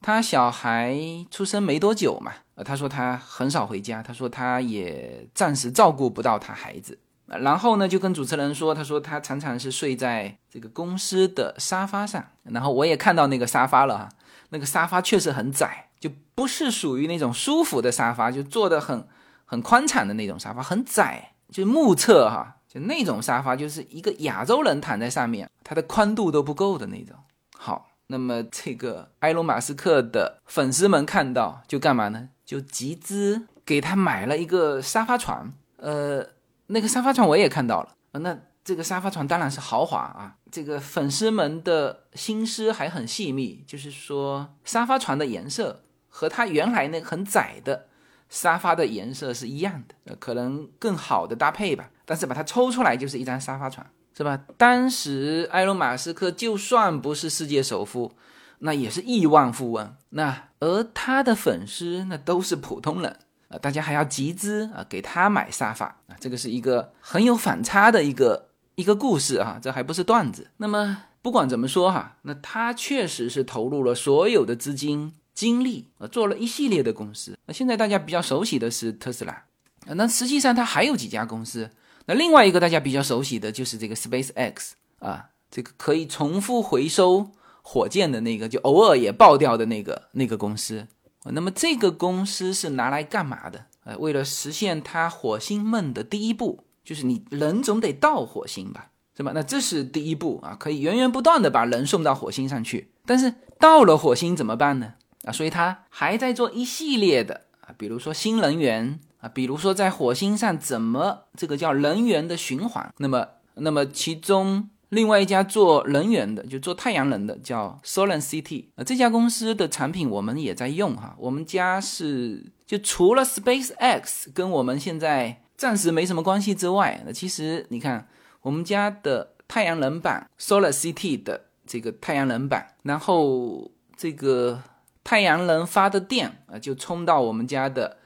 [0.00, 0.96] 他小孩
[1.30, 6.98] 出生没多久嘛，呃，他说他很少回家，他说他也暂时照顾不到他孩子。
[7.26, 12.22] 然后呢，就跟主持人说，他说他常常是睡在这个公司的沙发上。
[12.42, 14.08] 然后我也看到那个沙发了哈，
[14.50, 19.06] 那个沙发确实很窄，就不是属于那种舒服的沙发，就坐的很
[19.44, 27.14] 很宽敞的那种沙发，很窄，就目测哈。”就那种沙发，就是一个亚洲人躺在上面，它的宽度都不够的那种。
[27.54, 32.30] 好，那么这个埃隆·马斯克的粉丝们看到就干嘛呢？
[32.46, 35.52] 就集资给他买了一个沙发床。
[35.76, 36.26] 呃，
[36.68, 37.94] 那个沙发床我也看到了。
[38.12, 40.36] 那这个沙发床当然是豪华啊。
[40.50, 47.86] 这个粉丝们的心思还很细密，就是说沙发床的颜色和他原来那个很窄的
[48.30, 51.90] 沙发的颜色是一样的，呃，可能更好的搭配吧。
[52.12, 54.38] 但是把它抽出来就是一张沙发床，是吧？
[54.58, 58.12] 当时埃隆·马斯克就算不是世界首富，
[58.58, 59.94] 那也是亿万富翁。
[60.10, 63.16] 那而他的粉丝那都是普通人
[63.48, 70.50] 啊，大家还要集资啊给他买沙发啊，这个是一个很有反差的一个一个故事啊，这还不是段子。
[70.58, 77.38] 那么不管怎么说哈，那他确实是投入了所有的资金精力啊，做了一系列的公司。
[77.46, 79.44] 那现在大家比较熟悉的是特斯拉，
[79.86, 81.70] 那实际上他还有几家公司。
[82.06, 87.30] 那另外一个大家比较熟悉的就是这个 SpaceX 啊，这个可以重复回收
[87.62, 90.88] 火箭的那个，就偶尔也爆掉的那个那个公司。
[91.26, 93.66] 那么这个公司是拿来干嘛的？
[93.84, 99.30] 呃，为了实现它火星梦的第一步，就是你人总得到火星吧，是吧？
[99.32, 102.90] 那这是第一步啊，可以源源不断的把人送到火星上去。
[103.06, 104.94] 但是到了火星怎么办呢？
[105.22, 108.98] 啊，所以它还在做一系列的啊，比如说新能源。
[109.22, 112.92] 啊，比如说在火星上怎么这个叫能源的循环？
[112.98, 118.82] 那么，那么其中另外一家做能源的，就做太阳能的，叫 Solar City 啊。
[118.82, 121.14] 这家公司的产品我们也在用哈。
[121.18, 128.08] 我们家是就除了 Space X 跟我们现在暂时没什么关系之外，那其实你看
[128.40, 134.60] 我们家的太阳能板 Solar City 的这个太阳能板，然后这个
[135.04, 137.98] 太阳能发的电啊，就充到我们家的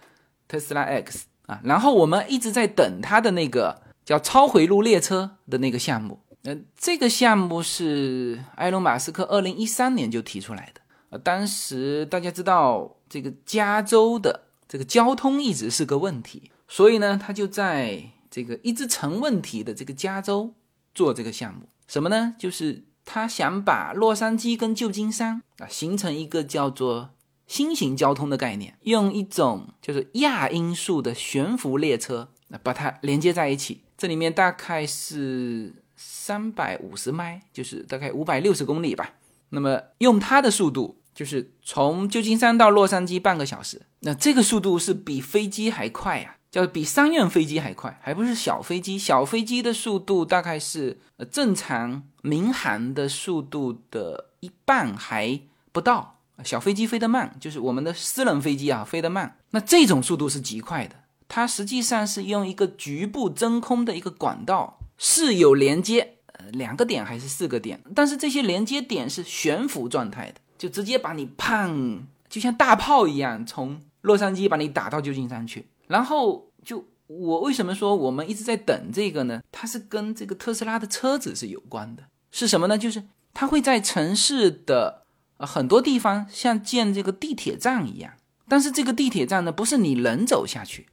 [0.48, 1.60] 特斯拉 X 啊。
[1.64, 6.20] 然后我们一直在等它的那个叫超回路列车的那个项目。
[6.44, 10.80] 呃，这个项目是埃隆·马斯克二零一三年就提出来的。
[11.10, 20.54] 呃，当时大家知道这个加州的这个交通一直是个问题，所以呢，他就在这个一直成问题的这个加州
[20.94, 21.68] 做这个项目。
[21.88, 22.34] 什么呢？
[22.38, 27.10] 就是他想把洛杉矶跟旧金山啊形成一个叫做
[27.46, 33.82] 新型交通的概念，用一种就是亚音速的悬浮列车啊把它连接在一起。
[33.96, 35.82] 这里面大概是。
[35.98, 39.14] 三百五十迈，就是大概五百六十公里吧。
[39.48, 43.80] 那么用它的速度，就是从旧金山到洛杉矶半个小时。
[44.00, 48.98] 那这个速度是比飞机还快呀，叫比商用飞机还快，还不是小飞机。
[48.98, 55.40] 小飞机的速度大概是呃正常民航的速度的一半还
[55.72, 56.15] 不到。
[56.44, 59.38] 小飞机飞得慢，就是我们的私人飞机啊飞得慢。
[59.50, 60.96] 那这种速度是极快的，
[61.28, 64.78] 它实际上是用一个局部真空的一个管道。
[64.98, 67.78] 是有连接，呃，两个点还是四个点？
[67.94, 75.66] 但是这些连接点是悬浮状态的，就直接把你砰，就像大炮一样，从洛杉矶把你打到旧金山去。
[75.86, 79.42] 然后就我为什么说我们一直在等这个呢？
[79.52, 82.02] 它是跟这个特斯拉的车子是有关的。
[82.30, 82.78] 是什么呢？
[82.78, 85.02] 就是它会在城市的
[85.36, 88.12] 啊很多地方像建这个地铁站一样，
[88.48, 90.86] 但是这个地铁站呢，不是你人走下去，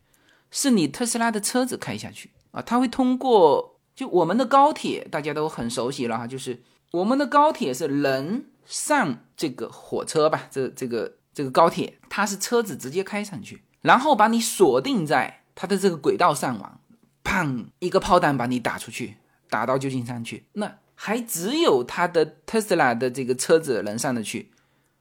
[0.51, 3.71] 是你特斯拉的车子开下去啊，它会通过。
[3.95, 16.79] 就我们的高铁，大家都很熟悉了哈，就是我们的高铁是人上这个火车吧，这这个这个高铁，它是车子直接开上去，然后把你锁定在它的这个轨道上网，
[17.23, 19.17] 砰，一个炮弹把你打出去，
[19.47, 24.51] 打到旧金山去，那还只有它的特斯拉的这个车子能上得去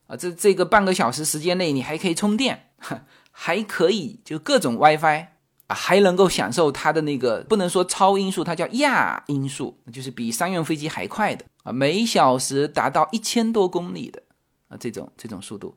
[0.07, 2.71] 啊，这这个半个小时时间内，你还可以充电，
[3.31, 5.27] 还可以就各种 WiFi
[5.67, 5.75] 啊。
[5.75, 14.23] 还能够享受它的那个不能说超音速，它叫亚音速，就是比商用飞机还快的啊，每小时达到一千多公里的
[14.69, 15.77] 啊这种这种速度，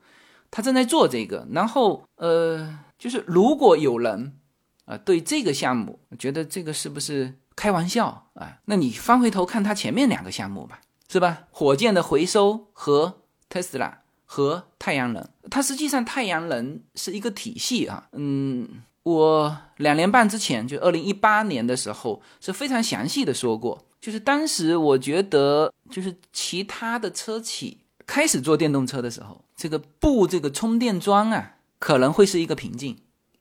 [0.51, 1.47] 他正在做这个。
[1.51, 4.37] 然后呃，就是如果有人
[4.85, 11.47] 啊对这个项目觉得这个是不是开玩笑啊，那你翻回头看它前面两个项目吧，是吧？
[11.51, 18.83] 火箭的回收和特斯拉和太阳能，它实际上太阳能是一个体系啊，嗯。
[19.05, 23.85] 我两年半之前，就二零一八年的时候，是非常详细的说过。
[24.01, 27.77] 就是当时我觉得，就是其他的车企
[28.07, 32.97] 开始做电动车的时候，这个布这个充电桩啊，可能会是一个瓶颈。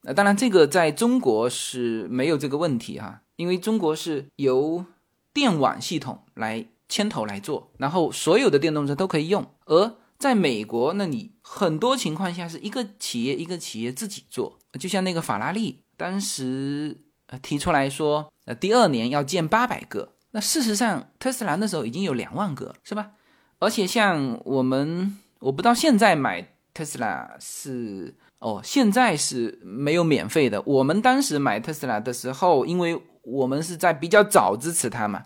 [0.07, 4.85] 那当然，这个在中国是没有这个问题哈，因为中国是由
[5.33, 9.47] 电网系统来牵头来做，然后所有的电动车都可以用。
[9.65, 14.59] 而在美国，那你很多情况下是一个企业一个企业自己做。
[14.79, 16.97] 就像那个法拉利当时
[17.29, 23.13] 呃提出来说，呃第二年要建八百个，那事实上特斯拉那时候已经有两万个，是吧？
[23.59, 30.61] 而且像我们，我不知道现在买特斯拉是哦，现在是没有免费的。
[30.67, 35.23] 我们当时买特斯拉的时候，因为我们是在比较早支持它嘛，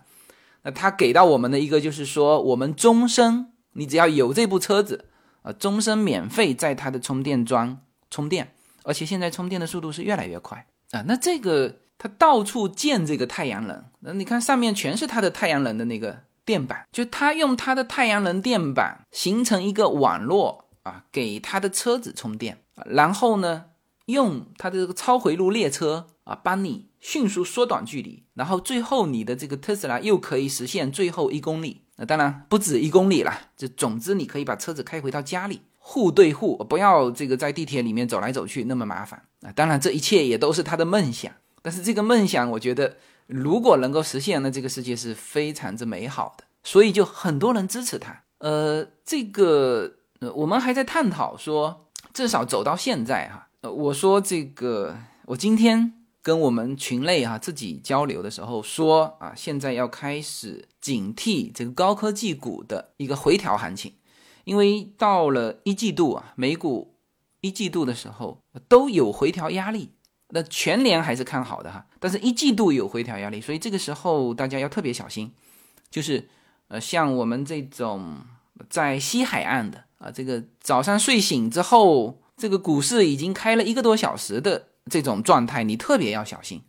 [0.61, 5.09] 那他给到我们的一个就是说，我们终身你只要有这部车子，
[5.41, 7.79] 呃，终身免费在它的充电桩
[8.09, 8.53] 充电。
[8.83, 11.03] 而且现在充电的速度是越来越快啊！
[11.05, 23.65] 那这个它到处建这个太阳能，那你看上面全是它的太阳能的那个电板，就它用它的太阳能电板形成一个网络啊，给他的车子充电，然后呢，
[24.05, 35.61] 用他的这个超回路列车啊，帮你迅速缩短距离，然后最后你的这个特斯拉又可以实现最后一公里，那当然不止一公里了，这总之你可以把车子开回到家里。
[35.81, 39.51] 户对户，不要这个在地铁里面走来走去那么麻烦啊！
[39.53, 41.33] 当然，这一切也都是他的梦想。
[41.63, 46.43] 但是这个梦想，我觉得如果能够实现，那这个世界是非常之美好的。
[46.61, 48.23] 所以就很多人支持他。
[48.37, 63.93] 呃，这个呃，我们还在探讨说，至少走到现在哈，呃，我说这个，我今天跟我们群内哈自己交流的时候说啊，现在要开始警惕这个高科技股的一个回调行情。
[64.45, 66.95] 因为到了一季度啊，美股
[67.41, 69.93] 一季度的时候都有回调压力，
[70.29, 75.31] 那全年还是看好的哈，但是一季度有回调压力，所以这个时候大家要特别小心，
[75.91, 76.27] 就是
[76.69, 78.17] 呃，像我们这种
[78.69, 86.61] 在西海岸的啊，这个早上睡醒之后，这个股市已经开了一个多小时的这种状态，你特别要小心。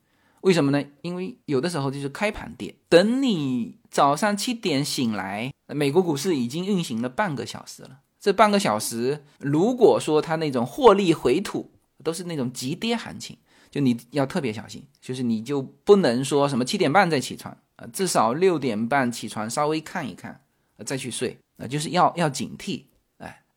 [0.42, 0.82] 为什么呢？
[1.02, 7.98] 因为有的时候就是开盘跌，等你早上七点醒来，美国股市已经运行了半个小时了。
[8.18, 11.70] 这半个小时，如果说它那种获利回吐，
[12.02, 13.36] 都是那种急跌行情，
[13.70, 20.40] 就你要特别小心，就是你就不能说什么七点半再起床啊，至少六点半起床稍微看一看，
[20.84, 22.84] 再去睡啊，就是要要警惕。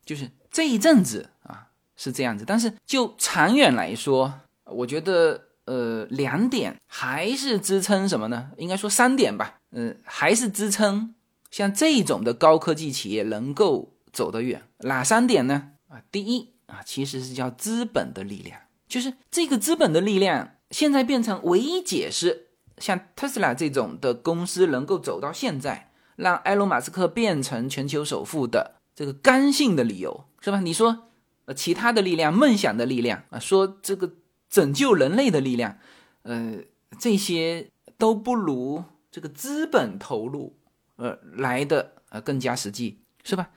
[0.06, 5.50] 就是这一阵子啊是这样子，但是就长远来说，我觉得。
[5.66, 8.52] 呃，两点还是支撑什么呢？
[8.58, 9.60] 应该说三点吧。
[9.72, 11.16] 嗯，还是支撑
[11.52, 14.62] 像这种的高科技企业能够走得远。
[14.80, 15.70] 哪三点呢？
[15.88, 22.50] 啊，第一啊，其实是叫资本的力量，就是这个资本的力量现在变成唯一解释
[22.80, 30.60] 像特斯拉这种的公司能够走到现在，让埃隆·马斯克变成全球首富的这个刚性的理由，是吧？
[30.60, 31.10] 你说，
[31.46, 34.14] 呃，其他的力量、梦想的力量啊，说这个。
[34.54, 35.80] 拯救人类的力量，
[36.22, 36.60] 呃，
[37.00, 40.56] 这些都不如这个资本投入，
[40.98, 43.50] 呃，来的呃更加实际，是吧？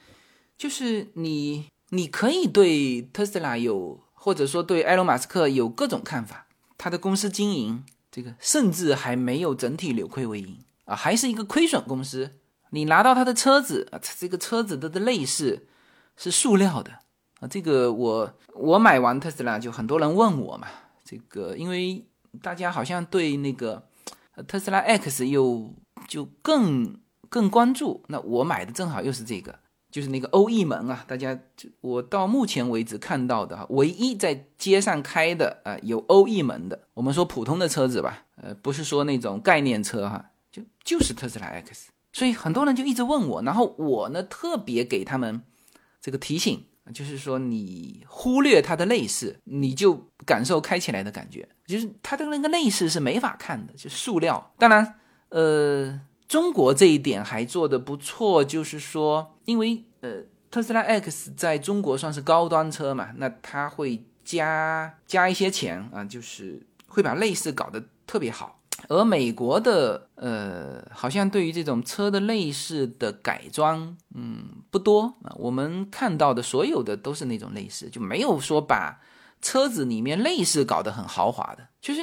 [0.57, 6.47] 就是你，你可以对特斯拉有，或者说对埃隆·马斯克有各种看法，
[6.79, 12.39] 他的公司经营这个甚至还没有整体扭亏为盈啊，还是一个亏损公司。
[12.71, 15.67] 你拿到他的车子啊，这个车子的的内饰
[16.17, 16.91] 是塑料的
[17.41, 20.69] 啊，这个我我买完特斯拉就很多人问我嘛。
[21.05, 22.05] 这个，因为
[22.43, 23.87] 大家好像对那个
[24.49, 25.73] 特斯拉 X 又
[26.09, 26.99] 就更
[27.29, 29.57] 更关注，那我买的正好又是这个，
[29.89, 31.05] 就是那个欧翼门啊。
[31.07, 31.39] 大家，
[31.81, 41.91] 我到目前为止看到的唯一在街上开的啊有欧翼门的，我们说普通的车子吧，呃，不是说那种概念车哈，就就是特斯拉 X。
[42.17, 45.43] 所以很多人就一直问我，然后我呢特别给他们
[46.01, 46.65] 这个提醒。
[46.95, 51.47] 就是说，你忽略它的内饰，你就感受开起来的感觉。
[51.67, 54.55] 就是它的那个内饰是没法看的，就塑料。
[54.57, 54.95] 当然，
[55.29, 68.56] 呃，中国这一点还做的不错，就是说，因为呃，特斯拉 X 在中国算是高端车嘛，那它会加加一些钱啊，就是会把内饰搞得特别好。
[68.89, 75.35] 而美国的呃，好像对于这种车的内饰的改装，嗯，不多啊。
[75.37, 79.01] 我们看到的所有的都是那种内饰，就没有说把
[79.41, 81.67] 车子里面内饰搞得很豪华的。
[81.81, 82.01] 就是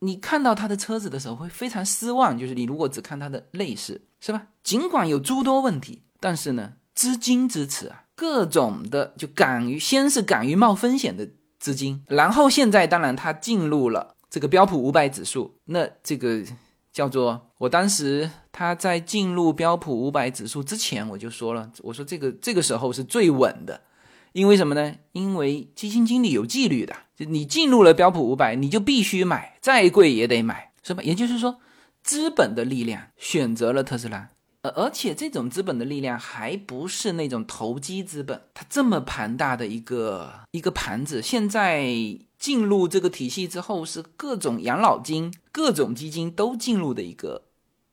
[0.00, 2.36] 你看到他的车子的时候会非常失望。
[2.36, 4.48] 就是你如果只看它的内饰，是吧？
[4.62, 14.15] 尽管有诸多问题，但是呢，资金支持啊，各种的就敢于先是敢于冒风险的资金，然后现在当然他进入了。
[14.28, 16.42] 这个标普五百指数，那这个
[16.92, 23.82] 叫做我当时他在进入标普五百指数之前，我就说了，我说这个这个时候是最稳的，
[24.32, 24.94] 因为什么呢？
[25.12, 31.02] 因为基金经理有纪律的，就你进入了标普五百，你就必须买，再贵也得买，是吧？
[31.02, 31.60] 也就是说，
[32.02, 34.30] 资本的力量选择了特斯拉，
[34.62, 41.94] 而而且这种资本的力量还不是那种投机资本，它这么庞大的一个一个盘子，现在。
[42.46, 47.42] 进入这个体系之后，是各种养老金、各种基金都进入的一个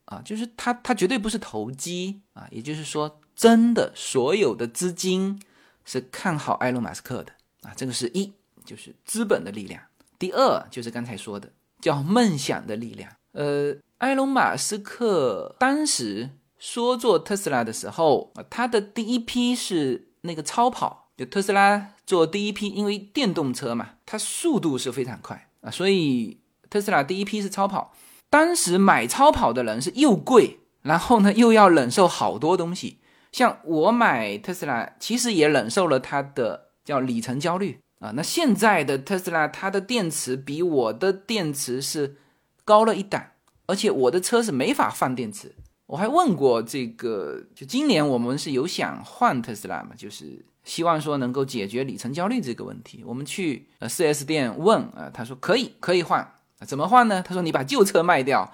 [0.05, 5.41] 啊，就是它它绝对不是投机啊，也就是说，真的所有的资金
[5.83, 7.31] 是看好埃隆·马斯克的
[7.63, 8.31] 啊，这个是一，
[8.63, 9.81] 就是资本的力量。
[10.19, 11.51] 第二就是刚才说的
[11.81, 13.11] 叫梦想的力量。
[13.31, 16.29] 呃，埃隆·马斯克当时
[16.59, 21.89] 说做特斯拉的时候，他的第一批是那个超跑，就特斯拉。
[22.05, 26.37] 做第一批，因为电动车嘛，它速度是非常快啊，所以
[26.69, 27.95] 特斯拉第一批是超跑。
[28.29, 32.99] 当时买超跑的人是又贵，然后呢又要忍受好多东西。
[33.31, 38.11] 像我买特斯拉，其实也忍受了它的叫里程焦虑啊。
[38.15, 42.17] 那现在的特斯拉，它的电池比我的电池是
[42.65, 43.27] 高了一档，
[43.67, 45.55] 而且我的车是没法放电池。
[45.93, 50.43] 我还问过这个，就今年我们是有想换特斯拉嘛，就是。
[50.63, 53.03] 希望说能够解决里程焦虑这个问题。
[53.05, 56.25] 我们去呃 4S 店问啊，他说可以，可以换。
[56.65, 57.21] 怎么换呢？
[57.21, 58.49] 他说你把旧车卖掉，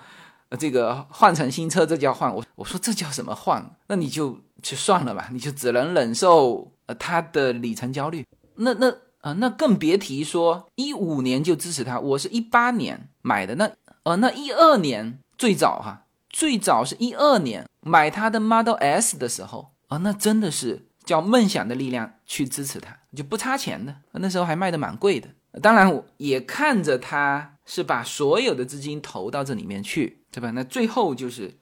[0.50, 2.34] 呃，这个换成新车，这叫换。
[2.36, 3.64] 我我说这叫什么换？
[3.86, 8.26] 那你就去算了吧，你就只能忍受呃他的里程焦虑。
[8.56, 8.90] 那那
[9.22, 12.00] 啊，那更别提说一五年就支持他。
[12.00, 13.72] 我是一八年买的，那
[14.02, 20.86] 呃那一二年最早哈，最早是一二年买他的 Model S 的时候啊，那真的是。
[21.06, 23.96] 叫梦想的力量去支持他，就不差钱的。
[24.12, 25.28] 那时候还卖的蛮贵的，
[25.60, 30.52] 当然我也看着他是把所有的资金投到这里面去，对吧？
[30.52, 31.58] 那最后就是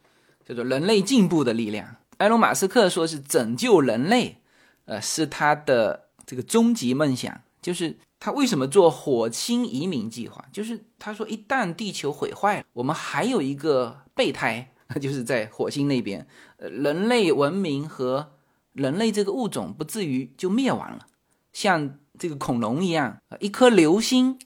[0.46, 4.42] 叫做人类进步的力量，埃隆·马斯克说是拯救人类，
[4.84, 7.40] 呃，是他的这个终极梦想。
[7.62, 10.44] 就是他为什么做火星移民计划？
[10.52, 18.34] 就是他说，一旦地球毁坏了，我们还有一个备胎， 就是在火星那边，人类文明和
[18.74, 21.08] 人类这个物种不至于就灭亡了，
[21.54, 24.38] 像这个恐龙一样，一颗流星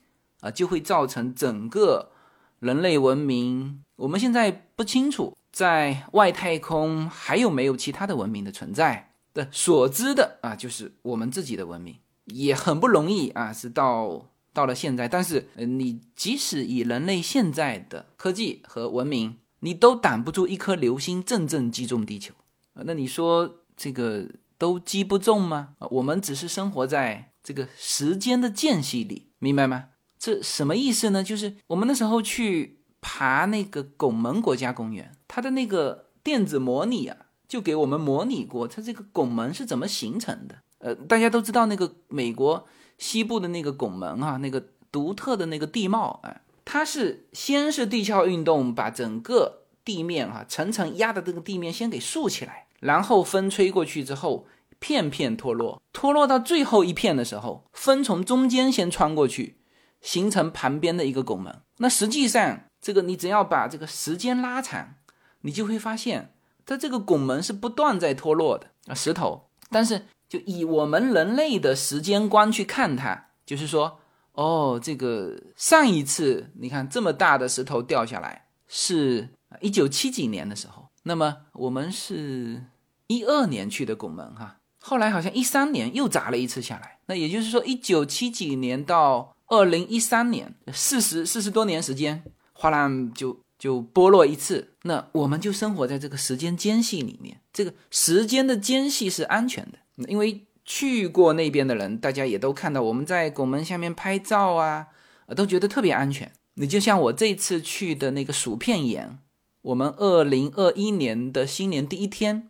[0.41, 2.11] 啊，就会造成整个
[2.59, 3.83] 人类文明。
[3.95, 5.35] 我们现在不清楚。
[5.53, 15.09] 在外太空还有没有其他的文明的存在的所知的啊，就是我们自己的文明也很不容易啊，是到到了现在。
[15.09, 22.33] 但是你即使以人类现在的科技和文明，你都挡不住一颗流星阵阵击中地球。
[22.73, 25.69] 那你说这个都击不中吗？
[25.89, 29.85] 我们只是生活在这个时间的间隙里，明白吗？
[30.19, 31.23] 这什么意思呢？
[31.23, 35.11] 就是我们那时候去爬那个拱门国家公园。
[35.27, 40.55] 它的那个电子模拟啊，就给我们模拟过它这个拱门是怎么形成的。
[40.79, 46.41] 呃，大家都知道那个美国西部的那个拱门啊，那个独特的那个地貌，哎，
[46.71, 54.47] 它是先是地壳运动把整个地面哈层层压的这个地面先给竖起来，然后风吹过去之后
[54.79, 59.57] 片片脱落，脱落到最后一片的时候，风从中间先穿过去，
[59.99, 61.61] 形成旁边的一个拱门。
[61.79, 64.95] 那实际上这个你只要把这个时间拉长。
[65.43, 66.35] 你就会发现，
[66.67, 69.49] 它这个拱门是不断在脱落的啊，石头。
[69.71, 74.00] 但是，就以我们人类的时间观去看它，就是说，
[74.33, 79.29] 哦，这个上一次你看这么大的石头掉下来是
[79.59, 82.63] 一九七几年的时候，那么我们是
[83.07, 92.23] 一二年去的拱门哈，后来好像一三年又砸了一次下来，那也就是说，一九七几年到二零一三年，四十四十多年时间，
[92.53, 93.39] 哗啦就。
[93.61, 97.39] 就剥落一次，那我们就生活在这个时间间隙里面。
[97.53, 99.77] 这个时间的间隙是安全的，
[100.09, 104.87] 因为去过那边的人，大家也都看到我们在拱门下面拍照啊，
[105.35, 106.31] 都觉得特别安全。
[106.55, 109.19] 你就像我这次去的那个薯片岩，
[109.61, 112.49] 我们二零二一年的新年第一天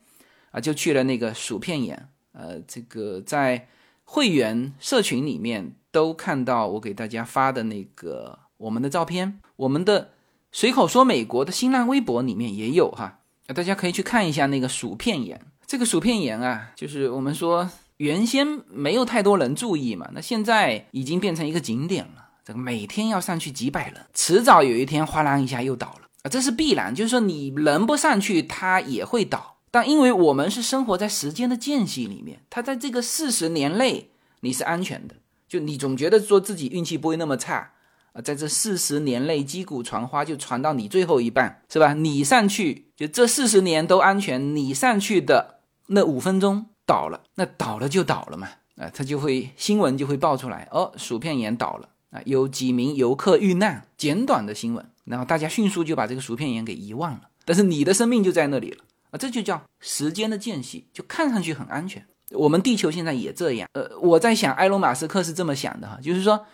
[0.52, 2.10] 啊，就去了那个薯片岩。
[2.34, 3.68] 呃，这个在
[4.04, 10.12] 会员社群里面都看到我给大家发的那个我们的照片，我们的。
[10.54, 13.22] 随口说美国的新浪微博里面也有哈，
[13.56, 15.40] 大家可以去看一下那个薯片岩。
[15.66, 17.70] 这个薯片岩啊，就是我们说
[18.02, 22.30] 原先没有太多人注意嘛，那现在已经变成一个景点了。
[22.44, 26.96] 这个每天要上去几百人，迟早有一天哗啦一下又倒了啊，这是必然。
[26.96, 29.58] 就是说你人不上去，它也会倒。
[29.70, 35.14] 但因为我们是生活在时间的间隙里面，它在这个四十年内你是安全的，
[35.48, 37.74] 就你总觉得说自己运气不会那么差。
[38.14, 41.94] 啊，在这四十年内，击鼓传花就传到你最后一半，是吧？
[41.94, 44.56] 你上去，就这四十年都安全。
[44.56, 48.50] 你上去的那五分钟倒了，那倒了就倒了嘛。
[48.76, 57.22] 啊，他就会新闻就会爆出来，哦，薯片岩倒了啊，有几名游客遇难，简短的新闻，然后大家迅速就把这个薯片岩给遗忘了。
[57.46, 62.06] 但是你的生命就在那里了啊，这就叫时间的间隙，就看上去很安全。
[62.32, 63.70] 我们地球现在也这样。
[63.74, 66.46] 呃，我在想，埃隆·马斯克是这么想的哈，就是说。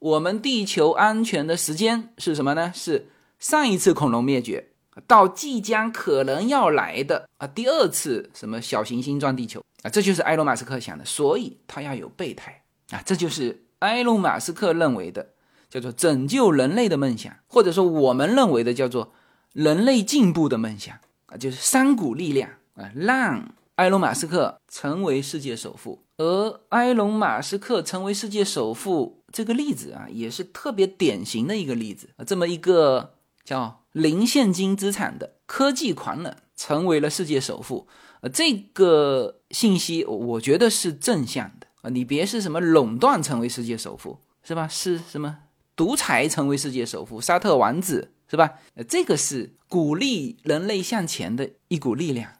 [0.00, 2.70] 我们地球安全的时间是什么呢？
[2.74, 4.68] 是上一次恐龙灭绝
[5.06, 15.34] 到即将可能要来的啊第二次什么小行星撞地球啊，这就是埃隆·马斯克想的，所以他要有备胎啊，这就是埃隆·马斯克认为的
[15.70, 19.12] 叫做拯救人类的梦想，或者说我们认为的叫做
[19.52, 29.22] 人类进步的梦想啊，就是三股力量啊，让埃隆·马斯克成为世界首富，而埃隆·马斯克成为世界首富。
[29.32, 32.24] 这个例子啊，也是特别典型的一个例子啊。
[32.24, 33.14] 这么一个
[33.44, 37.88] 叫零现金资产的科技狂人，成为了世界首富。
[38.24, 41.90] 呃，这个信息我觉得是正向的啊。
[41.90, 44.66] 你别是什么垄断成为世界首富，是吧？
[44.66, 45.40] 是什么
[45.76, 47.20] 独裁成为世界首富？
[47.20, 48.54] 沙特王子是吧？
[48.76, 52.32] 呃，这个是鼓励人类向前的一股力量，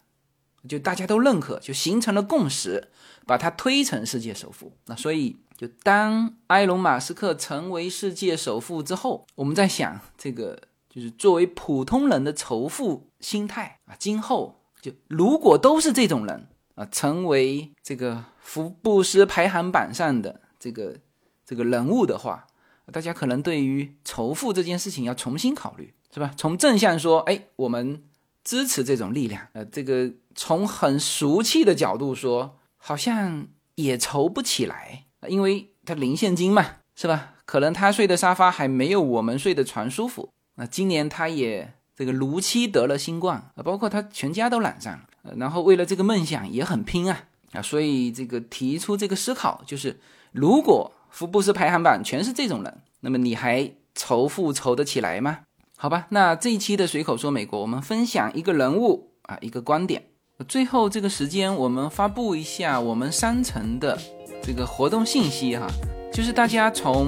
[0.67, 2.89] 就大家都认可，就形成了共识，
[3.27, 4.73] 把它推成世界首富。
[4.87, 5.37] 那所以。
[5.57, 10.59] 就当埃隆·马斯克成为世界首富之后，我们在想，这个
[10.89, 13.95] 就是作为普通人的仇富心态啊。
[13.97, 20.95] 今后就如果都是这种人啊，成为这个福布斯排行榜上的这个
[21.43, 22.45] 这个人物的话，
[22.91, 26.31] 大家可能对于仇富这件事情要重新考虑，是吧？
[26.37, 28.03] 从正向说，哎，我们
[28.43, 29.47] 支持这种力量。
[29.53, 35.05] 呃，这个从很俗气的角度说，好像也仇不起来。
[35.27, 36.63] 因为他零现金嘛，
[36.95, 37.33] 是吧？
[37.45, 40.29] 可能他睡的沙发还没有我们睡的床舒服。
[40.57, 44.93] 那今年他也这个卢妻得了新冠啊，包括他全家都染上
[45.23, 47.23] 了，然后为了这个梦想也很拼啊
[47.53, 49.97] 啊，所以这个提出这个思考就是，
[50.33, 55.39] 如果福布斯排行榜全是这种人，那么你还仇富仇得起来吗？
[55.77, 60.03] 好吧，那这一期的随口说美国，我们分享一个人物啊，一个观点。
[60.49, 63.97] 最后这个时间，我们发布一下我们商城的
[64.43, 65.65] 这个活动信息哈，
[66.11, 67.07] 就是大家从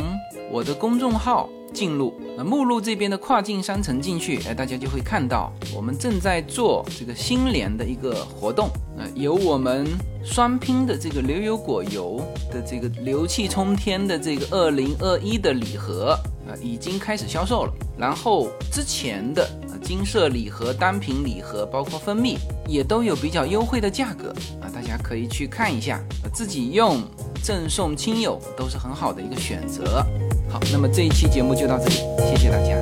[0.50, 1.50] 我的公众号。
[1.74, 9.88] 进入那目录这边的跨境商城进去，哎，大家就会看到我们正在做这个新年的一个活动，呃，有我们
[10.24, 17.74] 双拼的这个牛油果油的这个牛气冲天的这个二零二一的礼盒啊，已经开始销售了。
[17.98, 19.48] 然后之前的
[19.82, 22.38] 金色礼盒、单品礼盒，包括蜂蜜，
[22.68, 24.30] 也都有比较优惠的价格
[24.62, 26.04] 啊，大家可以去看一下，
[26.34, 27.02] 自己用
[27.42, 30.06] 赠送亲友都是很好的一个选择。
[30.50, 31.96] 好，那么这一期节目就到这里，
[32.30, 32.82] 谢谢大家。